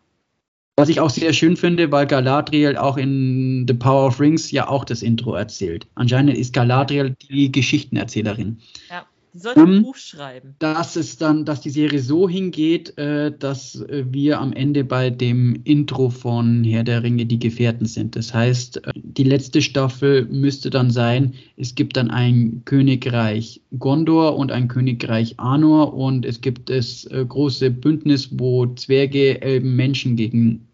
[0.79, 4.69] Was ich auch sehr schön finde, weil Galadriel auch in The Power of Rings ja
[4.69, 5.87] auch das Intro erzählt.
[5.95, 8.59] Anscheinend ist Galadriel die Geschichtenerzählerin.
[8.91, 9.07] Ja.
[9.37, 10.55] Die sollte um, ein Buch schreiben.
[10.61, 15.11] Dass es dann, dass die Serie so hingeht, äh, dass äh, wir am Ende bei
[15.11, 18.17] dem Intro von Herr der Ringe die Gefährten sind.
[18.17, 24.39] Das heißt, äh, die letzte Staffel müsste dann sein, es gibt dann ein Königreich Gondor
[24.39, 30.17] und ein Königreich Anor und es gibt das äh, große Bündnis, wo Zwerge, Elben, Menschen
[30.17, 30.67] gegen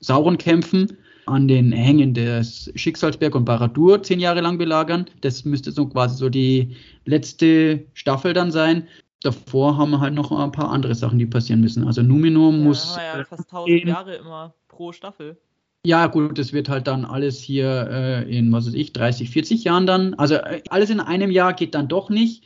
[0.00, 0.96] Sauron kämpfen
[1.30, 5.06] an den Hängen des Schicksalsberg und Baradur zehn Jahre lang belagern.
[5.20, 8.86] Das müsste so quasi so die letzte Staffel dann sein.
[9.22, 11.86] Davor haben wir halt noch ein paar andere Sachen, die passieren müssen.
[11.86, 12.96] Also Numenor ja, muss.
[12.96, 15.36] Ja, fast 1000 Jahre immer pro Staffel.
[15.84, 19.64] Ja, gut, das wird halt dann alles hier äh, in, was weiß ich, 30, 40
[19.64, 20.14] Jahren dann.
[20.14, 22.44] Also äh, alles in einem Jahr geht dann doch nicht.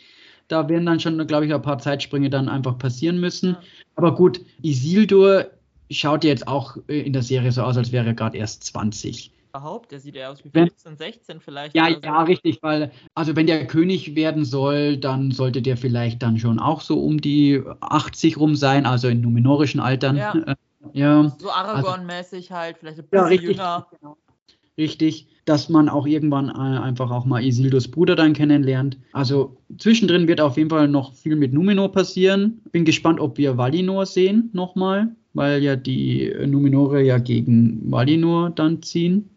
[0.49, 3.51] Da werden dann schon, glaube ich, ein paar Zeitsprünge dann einfach passieren müssen.
[3.51, 3.63] Ja.
[3.97, 5.47] Aber gut, Isildur
[5.91, 9.33] schaut jetzt auch äh, in der Serie so aus, als wäre er gerade erst 20.
[9.51, 11.77] Überhaupt, der sieht ja aus wie 15, 16 vielleicht.
[11.77, 12.25] Ja, ja, so.
[12.25, 16.81] richtig, weil, also wenn der König werden soll, dann sollte der vielleicht dann schon auch
[16.81, 20.17] so um die 80 rum sein, also in numenorischen Altern.
[20.17, 20.35] Ja.
[20.35, 20.55] Äh,
[20.93, 21.33] ja.
[21.39, 23.87] So Aragorn-mäßig also, halt, vielleicht ein bisschen ja, richtig, jünger.
[24.01, 24.17] Genau.
[24.77, 28.99] Richtig, dass man auch irgendwann äh, einfach auch mal Isildurs Bruder dann kennenlernt.
[29.13, 32.61] Also zwischendrin wird auf jeden Fall noch viel mit Numenor passieren.
[32.73, 38.83] Bin gespannt, ob wir Valinor sehen nochmal weil ja die Numenore ja gegen Valinor dann
[38.83, 39.29] ziehen.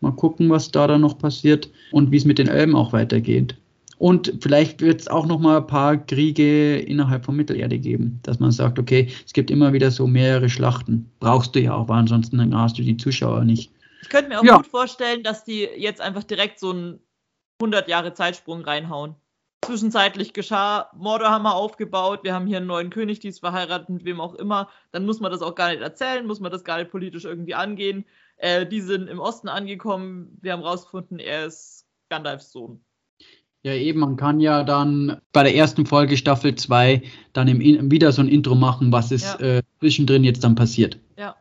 [0.00, 3.56] Mal gucken, was da dann noch passiert und wie es mit den Elben auch weitergeht.
[3.98, 8.40] Und vielleicht wird es auch noch mal ein paar Kriege innerhalb von Mittelerde geben, dass
[8.40, 11.10] man sagt, okay, es gibt immer wieder so mehrere Schlachten.
[11.20, 13.70] Brauchst du ja auch, weil ansonsten hast du die Zuschauer nicht.
[14.02, 14.56] Ich könnte mir auch ja.
[14.56, 16.98] gut vorstellen, dass die jetzt einfach direkt so einen
[17.60, 19.14] 100 Jahre Zeitsprung reinhauen
[19.64, 23.88] zwischenzeitlich geschah, Mordor haben wir aufgebaut, wir haben hier einen neuen König, die ist verheiratet
[23.88, 26.64] mit wem auch immer, dann muss man das auch gar nicht erzählen, muss man das
[26.64, 28.04] gar nicht politisch irgendwie angehen.
[28.36, 32.80] Äh, die sind im Osten angekommen, wir haben rausgefunden, er ist Gandalfs Sohn.
[33.62, 38.12] Ja, eben, man kann ja dann bei der ersten Folge Staffel 2 dann im, wieder
[38.12, 39.58] so ein Intro machen, was ist ja.
[39.58, 40.98] äh, zwischendrin jetzt dann passiert.
[41.16, 41.36] Ja.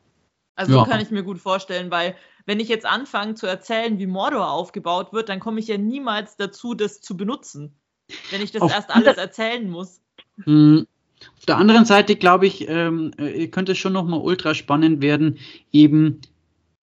[0.55, 0.85] Also ja.
[0.85, 5.11] kann ich mir gut vorstellen, weil wenn ich jetzt anfange zu erzählen, wie Mordor aufgebaut
[5.11, 7.75] wird, dann komme ich ja niemals dazu, das zu benutzen
[8.31, 10.01] wenn ich das auf erst alles erzählen muss.
[10.43, 10.85] Hm.
[11.37, 15.37] Auf der anderen Seite glaube ich, ähm, äh, könnte es schon nochmal ultra spannend werden,
[15.71, 16.21] eben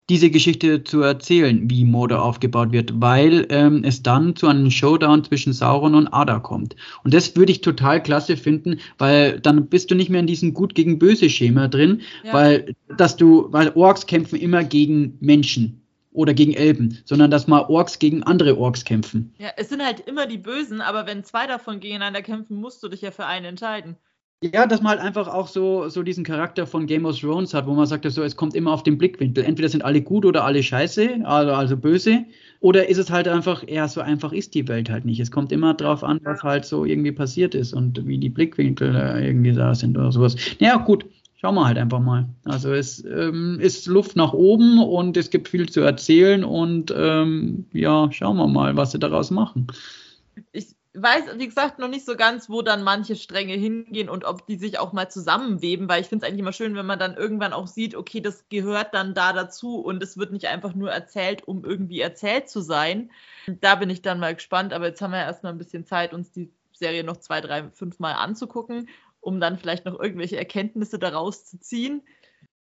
[0.08, 5.24] diese Geschichte zu erzählen, wie Mordor aufgebaut wird, weil ähm, es dann zu einem Showdown
[5.24, 6.76] zwischen Sauron und Ada kommt.
[7.04, 10.54] Und das würde ich total klasse finden, weil dann bist du nicht mehr in diesem
[10.54, 12.32] Gut gegen Böse Schema drin, ja.
[12.32, 15.82] weil dass du, weil Orks kämpfen immer gegen Menschen
[16.12, 19.32] oder gegen Elben, sondern dass mal Orks gegen andere Orks kämpfen.
[19.38, 22.88] Ja, es sind halt immer die Bösen, aber wenn zwei davon gegeneinander kämpfen, musst du
[22.88, 23.96] dich ja für einen entscheiden.
[24.40, 27.66] Ja, dass man halt einfach auch so, so diesen Charakter von Game of Thrones hat,
[27.66, 29.42] wo man sagt, so, es kommt immer auf den Blickwinkel.
[29.42, 32.24] Entweder sind alle gut oder alle scheiße, also, also böse.
[32.60, 35.18] Oder ist es halt einfach, ja, so einfach ist die Welt halt nicht.
[35.18, 38.94] Es kommt immer drauf an, was halt so irgendwie passiert ist und wie die Blickwinkel
[39.20, 40.36] irgendwie da sind oder sowas.
[40.60, 41.04] Ja, gut,
[41.38, 42.28] schauen wir halt einfach mal.
[42.44, 47.66] Also es ähm, ist Luft nach oben und es gibt viel zu erzählen und ähm,
[47.72, 49.68] ja, schauen wir mal, was sie daraus machen.
[50.52, 54.46] Ich weiß, wie gesagt, noch nicht so ganz, wo dann manche Stränge hingehen und ob
[54.46, 57.16] die sich auch mal zusammenweben, weil ich finde es eigentlich immer schön, wenn man dann
[57.16, 60.90] irgendwann auch sieht, okay, das gehört dann da dazu und es wird nicht einfach nur
[60.90, 63.10] erzählt, um irgendwie erzählt zu sein.
[63.60, 66.32] Da bin ich dann mal gespannt, aber jetzt haben wir erstmal ein bisschen Zeit, uns
[66.32, 68.88] die Serie noch zwei, drei, fünf Mal anzugucken,
[69.20, 72.02] um dann vielleicht noch irgendwelche Erkenntnisse daraus zu ziehen,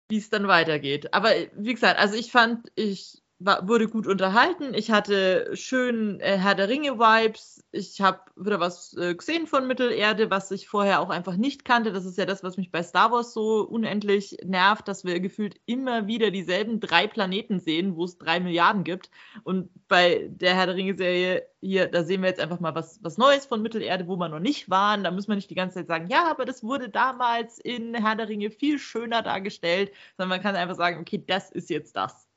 [0.09, 1.13] wie es dann weitergeht.
[1.13, 4.73] Aber wie gesagt, also ich fand, ich war, wurde gut unterhalten.
[4.73, 7.63] Ich hatte schön äh, Herr der Ringe-Vibes.
[7.71, 11.93] Ich habe wieder was äh, gesehen von Mittelerde, was ich vorher auch einfach nicht kannte.
[11.93, 15.55] Das ist ja das, was mich bei Star Wars so unendlich nervt, dass wir gefühlt
[15.65, 19.09] immer wieder dieselben drei Planeten sehen, wo es drei Milliarden gibt.
[19.43, 23.17] Und bei der Herr der Ringe-Serie hier, da sehen wir jetzt einfach mal was, was
[23.17, 25.03] Neues von Mittelerde, wo wir noch nicht waren.
[25.05, 28.15] Da muss man nicht die ganze Zeit sagen, ja, aber das wurde damals in Herr
[28.15, 32.28] der Ringe viel schöner dargestellt, sondern man kann einfach sagen, okay, das ist jetzt das.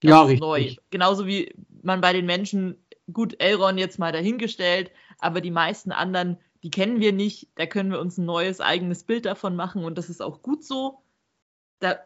[0.00, 0.40] Das ja, ist richtig.
[0.40, 0.74] neu.
[0.90, 2.76] Genauso wie man bei den Menschen,
[3.12, 7.48] gut, Elrond jetzt mal dahingestellt, aber die meisten anderen, die kennen wir nicht.
[7.56, 10.64] Da können wir uns ein neues eigenes Bild davon machen und das ist auch gut
[10.64, 11.02] so.
[11.80, 11.98] Da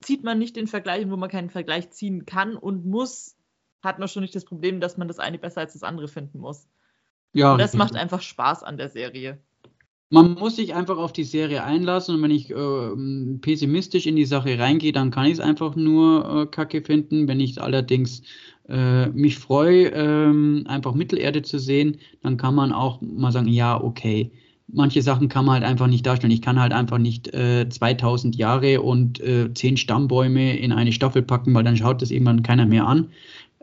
[0.00, 3.36] zieht man nicht den Vergleich, wo man keinen Vergleich ziehen kann und muss,
[3.82, 6.38] hat man schon nicht das Problem, dass man das eine besser als das andere finden
[6.38, 6.68] muss.
[7.32, 7.78] Ja, und das richtig.
[7.78, 9.40] macht einfach Spaß an der Serie.
[10.12, 14.26] Man muss sich einfach auf die Serie einlassen und wenn ich äh, pessimistisch in die
[14.26, 17.28] Sache reingehe, dann kann ich es einfach nur äh, kacke finden.
[17.28, 18.20] Wenn ich allerdings
[18.68, 23.82] äh, mich freue, ähm, einfach Mittelerde zu sehen, dann kann man auch mal sagen, ja,
[23.82, 24.30] okay.
[24.68, 26.30] Manche Sachen kann man halt einfach nicht darstellen.
[26.30, 31.22] Ich kann halt einfach nicht äh, 2000 Jahre und äh, 10 Stammbäume in eine Staffel
[31.22, 33.08] packen, weil dann schaut das irgendwann keiner mehr an.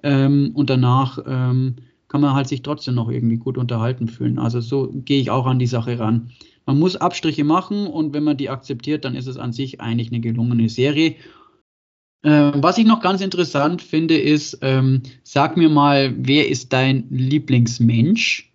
[0.02, 1.76] Ähm, und danach ähm,
[2.10, 4.40] kann man halt sich trotzdem noch irgendwie gut unterhalten fühlen.
[4.40, 6.32] Also so gehe ich auch an die Sache ran.
[6.66, 10.12] Man muss Abstriche machen und wenn man die akzeptiert, dann ist es an sich eigentlich
[10.12, 11.16] eine gelungene Serie.
[12.24, 17.08] Ähm, was ich noch ganz interessant finde, ist, ähm, sag mir mal, wer ist dein
[17.10, 18.52] Lieblingsmensch?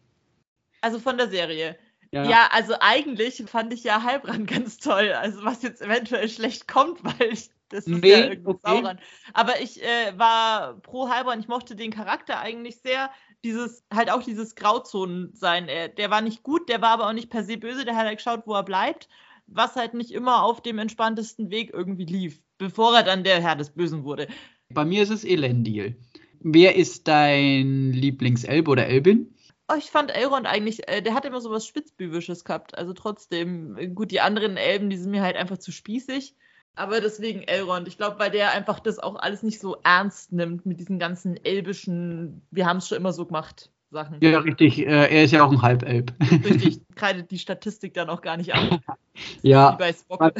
[0.82, 1.76] Also von der Serie.
[2.12, 2.24] Ja.
[2.28, 2.48] ja.
[2.52, 5.12] also eigentlich fand ich ja Heilbrand ganz toll.
[5.12, 8.96] Also was jetzt eventuell schlecht kommt, weil ich, das ist Nee, ja irgendwie okay.
[9.32, 11.42] Aber ich äh, war pro Heilbrand.
[11.42, 13.11] Ich mochte den Charakter eigentlich sehr.
[13.45, 15.68] Dieses, halt auch dieses Grauzonen-Sein.
[15.68, 17.84] Er- Der war nicht gut, der war aber auch nicht per se böse.
[17.84, 19.09] Der hat halt geschaut, wo er bleibt.
[19.47, 23.55] Was halt nicht immer auf dem entspanntesten Weg irgendwie lief, bevor er dann der Herr
[23.57, 24.26] des Bösen wurde.
[24.70, 25.97] Bei mir ist es Elendil.
[26.40, 29.34] Wer ist dein Lieblingselb oder Elbin?
[29.68, 32.76] Oh, ich fand Elrond eigentlich, äh, der hat immer so was Spitzbübisches gehabt.
[32.76, 36.34] Also trotzdem, gut, die anderen Elben, die sind mir halt einfach zu spießig.
[36.77, 37.87] Aber deswegen Elrond.
[37.87, 41.43] Ich glaube, weil der einfach das auch alles nicht so ernst nimmt mit diesen ganzen
[41.45, 44.18] elbischen, wir haben es schon immer so gemacht, Sachen.
[44.20, 44.81] Ja, richtig.
[44.81, 46.12] Äh, er ist ja auch ein Halbelb.
[46.20, 48.81] Richtig, kreidet die Statistik dann auch gar nicht an.
[49.43, 50.35] Wie ja, bei Spock.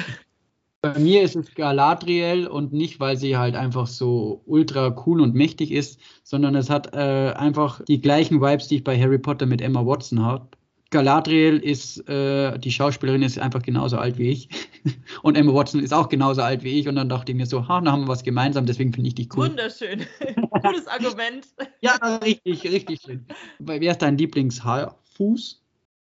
[0.82, 5.35] bei mir ist es Galadriel und nicht, weil sie halt einfach so ultra cool und
[5.35, 9.47] mächtig ist, sondern es hat äh, einfach die gleichen Vibes, die ich bei Harry Potter
[9.47, 10.49] mit Emma Watson habe.
[10.95, 14.49] Galadriel ist, äh, die Schauspielerin ist einfach genauso alt wie ich.
[15.22, 16.86] Und Emma Watson ist auch genauso alt wie ich.
[16.86, 19.16] Und dann dachte ich mir so, ha, da haben wir was gemeinsam, deswegen finde ich
[19.16, 19.49] die cool.
[19.49, 20.07] Wunderschön.
[20.62, 21.49] Gutes Argument.
[21.80, 23.26] Ja, richtig, richtig schön.
[23.59, 25.61] Wer ist dein Lieblingshaarfuß?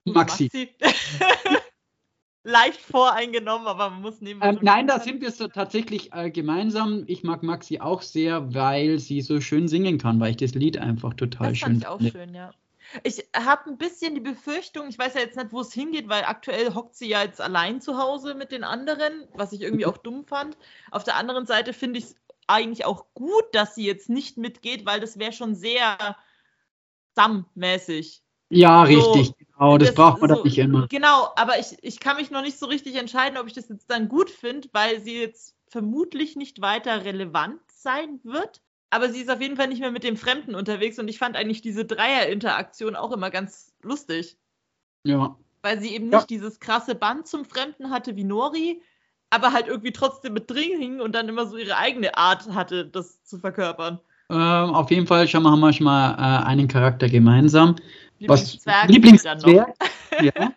[0.05, 0.49] Maxi.
[2.43, 4.41] Leicht voreingenommen, aber man muss nehmen.
[4.43, 7.03] Ähm, nein, da sind wir so tatsächlich äh, gemeinsam.
[7.05, 10.79] Ich mag Maxi auch sehr, weil sie so schön singen kann, weil ich das Lied
[10.79, 12.11] einfach total Das schön fand ich auch finde.
[12.11, 12.51] schön, ja.
[13.03, 16.23] Ich habe ein bisschen die Befürchtung, ich weiß ja jetzt nicht, wo es hingeht, weil
[16.23, 19.97] aktuell hockt sie ja jetzt allein zu Hause mit den anderen, was ich irgendwie auch
[19.97, 20.57] dumm fand.
[20.91, 22.15] Auf der anderen Seite finde ich es
[22.47, 26.17] eigentlich auch gut, dass sie jetzt nicht mitgeht, weil das wäre schon sehr
[27.15, 28.23] Sam-mäßig.
[28.49, 29.77] Ja, So, richtig, genau.
[29.77, 30.87] Das, das braucht man so- doch nicht immer.
[30.89, 33.89] Genau, aber ich, ich kann mich noch nicht so richtig entscheiden, ob ich das jetzt
[33.89, 38.61] dann gut finde, weil sie jetzt vermutlich nicht weiter relevant sein wird.
[38.91, 41.35] Aber sie ist auf jeden Fall nicht mehr mit dem Fremden unterwegs und ich fand
[41.37, 44.37] eigentlich diese Dreier-Interaktion auch immer ganz lustig,
[45.05, 45.35] Ja.
[45.63, 46.17] weil sie eben Ja.
[46.17, 48.81] nicht dieses krasse Band zum Fremden hatte wie Nori,
[49.29, 52.85] aber halt irgendwie trotzdem mit drin hing und dann immer so ihre eigene Art hatte,
[52.85, 53.99] das zu verkörpern.
[54.29, 54.37] Ähm,
[54.75, 57.75] auf jeden Fall schon mal, haben wir schon mal äh, einen Charakter gemeinsam.
[58.27, 59.73] Was Lieblingszwerg Lieblingszwerg?
[60.21, 60.53] ja.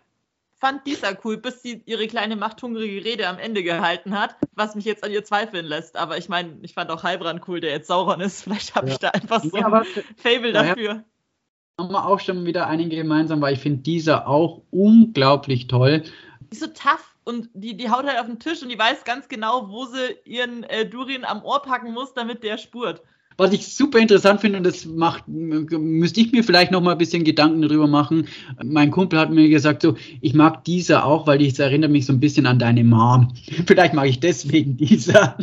[0.57, 4.85] Fand dieser cool, bis sie ihre kleine machthungrige Rede am Ende gehalten hat, was mich
[4.85, 5.97] jetzt an ihr zweifeln lässt.
[5.97, 8.43] Aber ich meine, ich fand auch Heilbrand cool, der jetzt Sauron ist.
[8.43, 8.93] Vielleicht habe Ja.
[8.93, 9.85] ich da einfach so Ja, ein
[10.17, 11.03] Fable daher- dafür.
[11.79, 16.03] haben wir auch schon wieder einen gemeinsam, weil ich finde dieser auch unglaublich toll.
[16.39, 19.03] Die ist so tough und die, die haut halt auf den Tisch und die weiß
[19.03, 23.01] ganz genau, wo sie ihren äh, Durin am Ohr packen muss, damit der spurt.
[23.37, 26.97] Was ich super interessant finde, und das macht, müsste ich mir vielleicht noch mal ein
[26.97, 28.27] bisschen Gedanken darüber machen.
[28.63, 32.13] Mein Kumpel hat mir gesagt, so, ich mag dieser auch, weil es erinnert mich so
[32.13, 33.33] ein bisschen an deine Mom.
[33.67, 35.37] vielleicht mag ich deswegen dieser.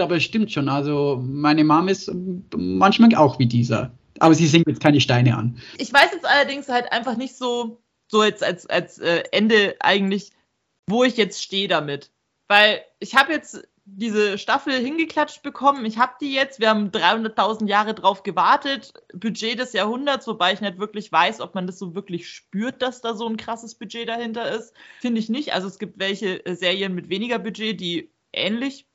[0.00, 0.68] Aber es stimmt schon.
[0.68, 2.10] Also, meine Mom ist
[2.56, 3.92] manchmal auch wie dieser.
[4.18, 5.58] Aber sie singt jetzt keine Steine an.
[5.78, 7.80] Ich weiß jetzt allerdings halt einfach nicht so,
[8.10, 10.30] so jetzt als, als äh, Ende eigentlich,
[10.88, 12.10] wo ich jetzt stehe damit.
[12.48, 13.62] Weil ich habe jetzt
[13.96, 15.84] diese Staffel hingeklatscht bekommen.
[15.84, 16.60] Ich habe die jetzt.
[16.60, 18.92] Wir haben 300.000 Jahre drauf gewartet.
[19.14, 23.00] Budget des Jahrhunderts, wobei ich nicht wirklich weiß, ob man das so wirklich spürt, dass
[23.00, 24.74] da so ein krasses Budget dahinter ist.
[25.00, 25.54] Finde ich nicht.
[25.54, 28.86] Also es gibt welche äh, Serien mit weniger Budget, die ähnlich,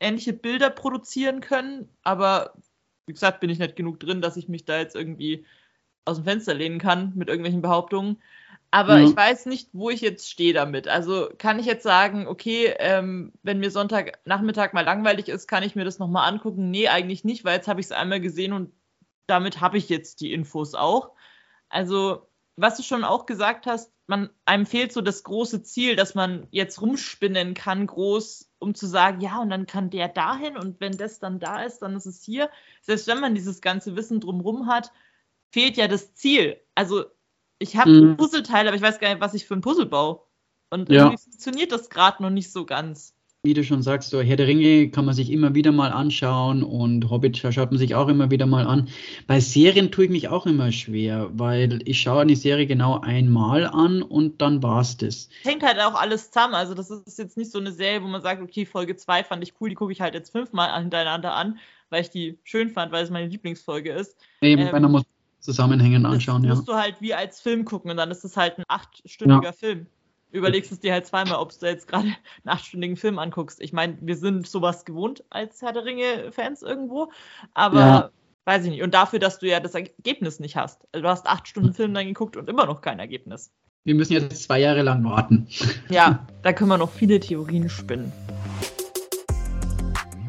[0.00, 1.88] ähnliche Bilder produzieren können.
[2.02, 2.54] Aber
[3.06, 5.46] wie gesagt, bin ich nicht genug drin, dass ich mich da jetzt irgendwie
[6.04, 8.22] aus dem Fenster lehnen kann mit irgendwelchen Behauptungen.
[8.74, 9.06] Aber ja.
[9.06, 10.88] ich weiß nicht, wo ich jetzt stehe damit.
[10.88, 15.76] Also kann ich jetzt sagen, okay, ähm, wenn mir Sonntagnachmittag mal langweilig ist, kann ich
[15.76, 16.72] mir das nochmal angucken?
[16.72, 18.72] Nee, eigentlich nicht, weil jetzt habe ich es einmal gesehen und
[19.28, 21.12] damit habe ich jetzt die Infos auch.
[21.68, 26.16] Also, was du schon auch gesagt hast, man, einem fehlt so das große Ziel, dass
[26.16, 30.80] man jetzt rumspinnen kann, groß, um zu sagen, ja, und dann kann der dahin und
[30.80, 32.50] wenn das dann da ist, dann ist es hier.
[32.82, 34.90] Selbst wenn man dieses ganze Wissen drumherum hat,
[35.52, 36.60] fehlt ja das Ziel.
[36.74, 37.04] Also
[37.58, 38.16] ich habe mhm.
[38.16, 40.20] Puzzleteile, aber ich weiß gar nicht, was ich für ein Puzzle baue.
[40.70, 41.04] Und ja.
[41.04, 43.14] irgendwie funktioniert das gerade noch nicht so ganz.
[43.44, 46.62] Wie du schon sagst, so Herr der Ringe kann man sich immer wieder mal anschauen
[46.62, 48.88] und Hobbit schaut man sich auch immer wieder mal an.
[49.26, 53.66] Bei Serien tue ich mich auch immer schwer, weil ich schaue eine Serie genau einmal
[53.66, 55.28] an und dann war es das.
[55.42, 56.54] Hängt halt auch alles zusammen.
[56.54, 59.42] Also das ist jetzt nicht so eine Serie, wo man sagt, okay, Folge 2 fand
[59.42, 61.58] ich cool, die gucke ich halt jetzt fünfmal hintereinander an,
[61.90, 64.16] weil ich die schön fand, weil es meine Lieblingsfolge ist.
[64.40, 65.04] Eben, ähm, einer muss
[65.44, 66.54] Zusammenhängen anschauen, das ja.
[66.54, 69.52] musst du halt wie als Film gucken und dann ist es halt ein achtstündiger ja.
[69.52, 69.86] Film.
[70.30, 72.16] Überlegst es dir halt zweimal, ob du jetzt gerade einen
[72.46, 73.60] achtstündigen Film anguckst.
[73.60, 77.12] Ich meine, wir sind sowas gewohnt als Herr der Ringe-Fans irgendwo,
[77.52, 78.10] aber ja.
[78.46, 78.82] weiß ich nicht.
[78.82, 80.88] Und dafür, dass du ja das Ergebnis nicht hast.
[80.92, 83.52] Also du hast acht Stunden Film dann geguckt und immer noch kein Ergebnis.
[83.84, 85.46] Wir müssen jetzt zwei Jahre lang warten.
[85.90, 88.10] Ja, da können wir noch viele Theorien spinnen.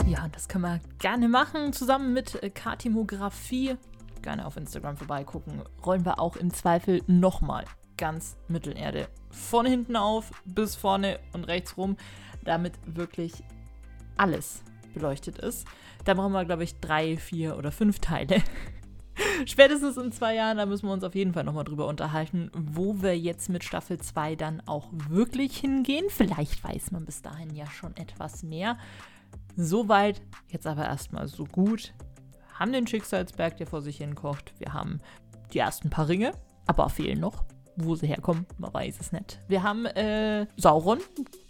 [0.05, 3.77] Ja, das können wir gerne machen, zusammen mit Kartimographie
[4.25, 5.61] gerne auf Instagram vorbeigucken.
[5.85, 7.63] Rollen wir auch im Zweifel nochmal
[7.95, 11.95] ganz Mittelerde von hinten auf bis vorne und rechts rum,
[12.43, 13.31] damit wirklich
[14.17, 14.63] alles
[14.93, 15.65] beleuchtet ist.
[16.03, 18.41] Da brauchen wir, glaube ich, drei, vier oder fünf Teile.
[19.45, 23.01] Spätestens in zwei Jahren, da müssen wir uns auf jeden Fall nochmal drüber unterhalten, wo
[23.01, 26.05] wir jetzt mit Staffel 2 dann auch wirklich hingehen.
[26.09, 28.77] Vielleicht weiß man bis dahin ja schon etwas mehr.
[29.55, 31.93] Soweit, jetzt aber erstmal so gut
[32.59, 34.53] haben den Schicksalsberg, der vor sich hin kocht.
[34.59, 35.01] Wir haben
[35.53, 36.31] die ersten paar Ringe,
[36.67, 37.45] aber fehlen noch.
[37.77, 39.41] Wo sie herkommen, man weiß es nicht.
[39.49, 40.99] Wir haben äh, Sauron,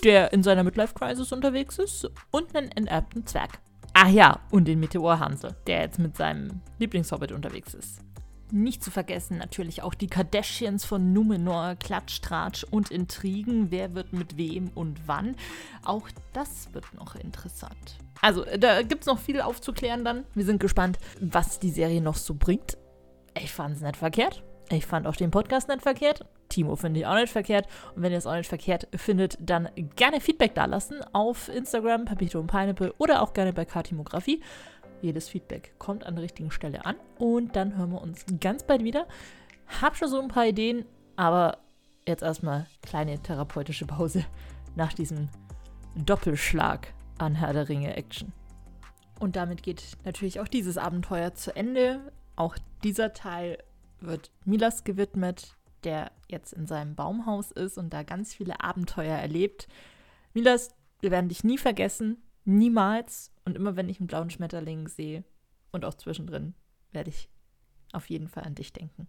[0.03, 3.59] der in seiner Midlife-Crisis unterwegs ist, und einen enterbten Zwerg.
[3.93, 8.04] Ach ja, und den Meteor Hansel, der jetzt mit seinem Lieblingshobbit unterwegs ist.
[8.55, 13.69] Nicht zu vergessen natürlich auch die Kardashians von Numenor, Klatsch, Tratsch und Intrigen.
[13.69, 15.35] Wer wird mit wem und wann?
[15.83, 17.97] Auch das wird noch interessant.
[18.21, 20.23] Also, da gibt es noch viel aufzuklären dann.
[20.35, 22.77] Wir sind gespannt, was die Serie noch so bringt.
[23.37, 24.41] Ich fand es nicht verkehrt.
[24.69, 26.25] Ich fand auch den Podcast nicht verkehrt.
[26.47, 27.67] Timo finde ich auch nicht verkehrt.
[27.93, 32.39] Und wenn ihr es auch nicht verkehrt findet, dann gerne Feedback dalassen auf Instagram, Papito
[32.39, 34.41] und Pineapple oder auch gerne bei Kartimografie.
[35.05, 36.95] Jedes Feedback kommt an der richtigen Stelle an.
[37.19, 39.07] Und dann hören wir uns ganz bald wieder.
[39.79, 40.83] Hab schon so ein paar Ideen,
[41.15, 41.59] aber
[42.07, 44.25] jetzt erstmal kleine therapeutische Pause
[44.75, 45.29] nach diesem
[45.95, 48.33] Doppelschlag an Herr der Ringe Action.
[49.19, 52.11] Und damit geht natürlich auch dieses Abenteuer zu Ende.
[52.35, 53.59] Auch dieser Teil
[54.01, 59.67] wird Milas gewidmet, der jetzt in seinem Baumhaus ist und da ganz viele Abenteuer erlebt.
[60.33, 62.23] Milas, wir werden dich nie vergessen.
[62.43, 63.31] Niemals.
[63.45, 65.23] Und immer wenn ich einen blauen Schmetterling sehe
[65.71, 66.55] und auch zwischendrin,
[66.91, 67.29] werde ich
[67.93, 69.07] auf jeden Fall an dich denken.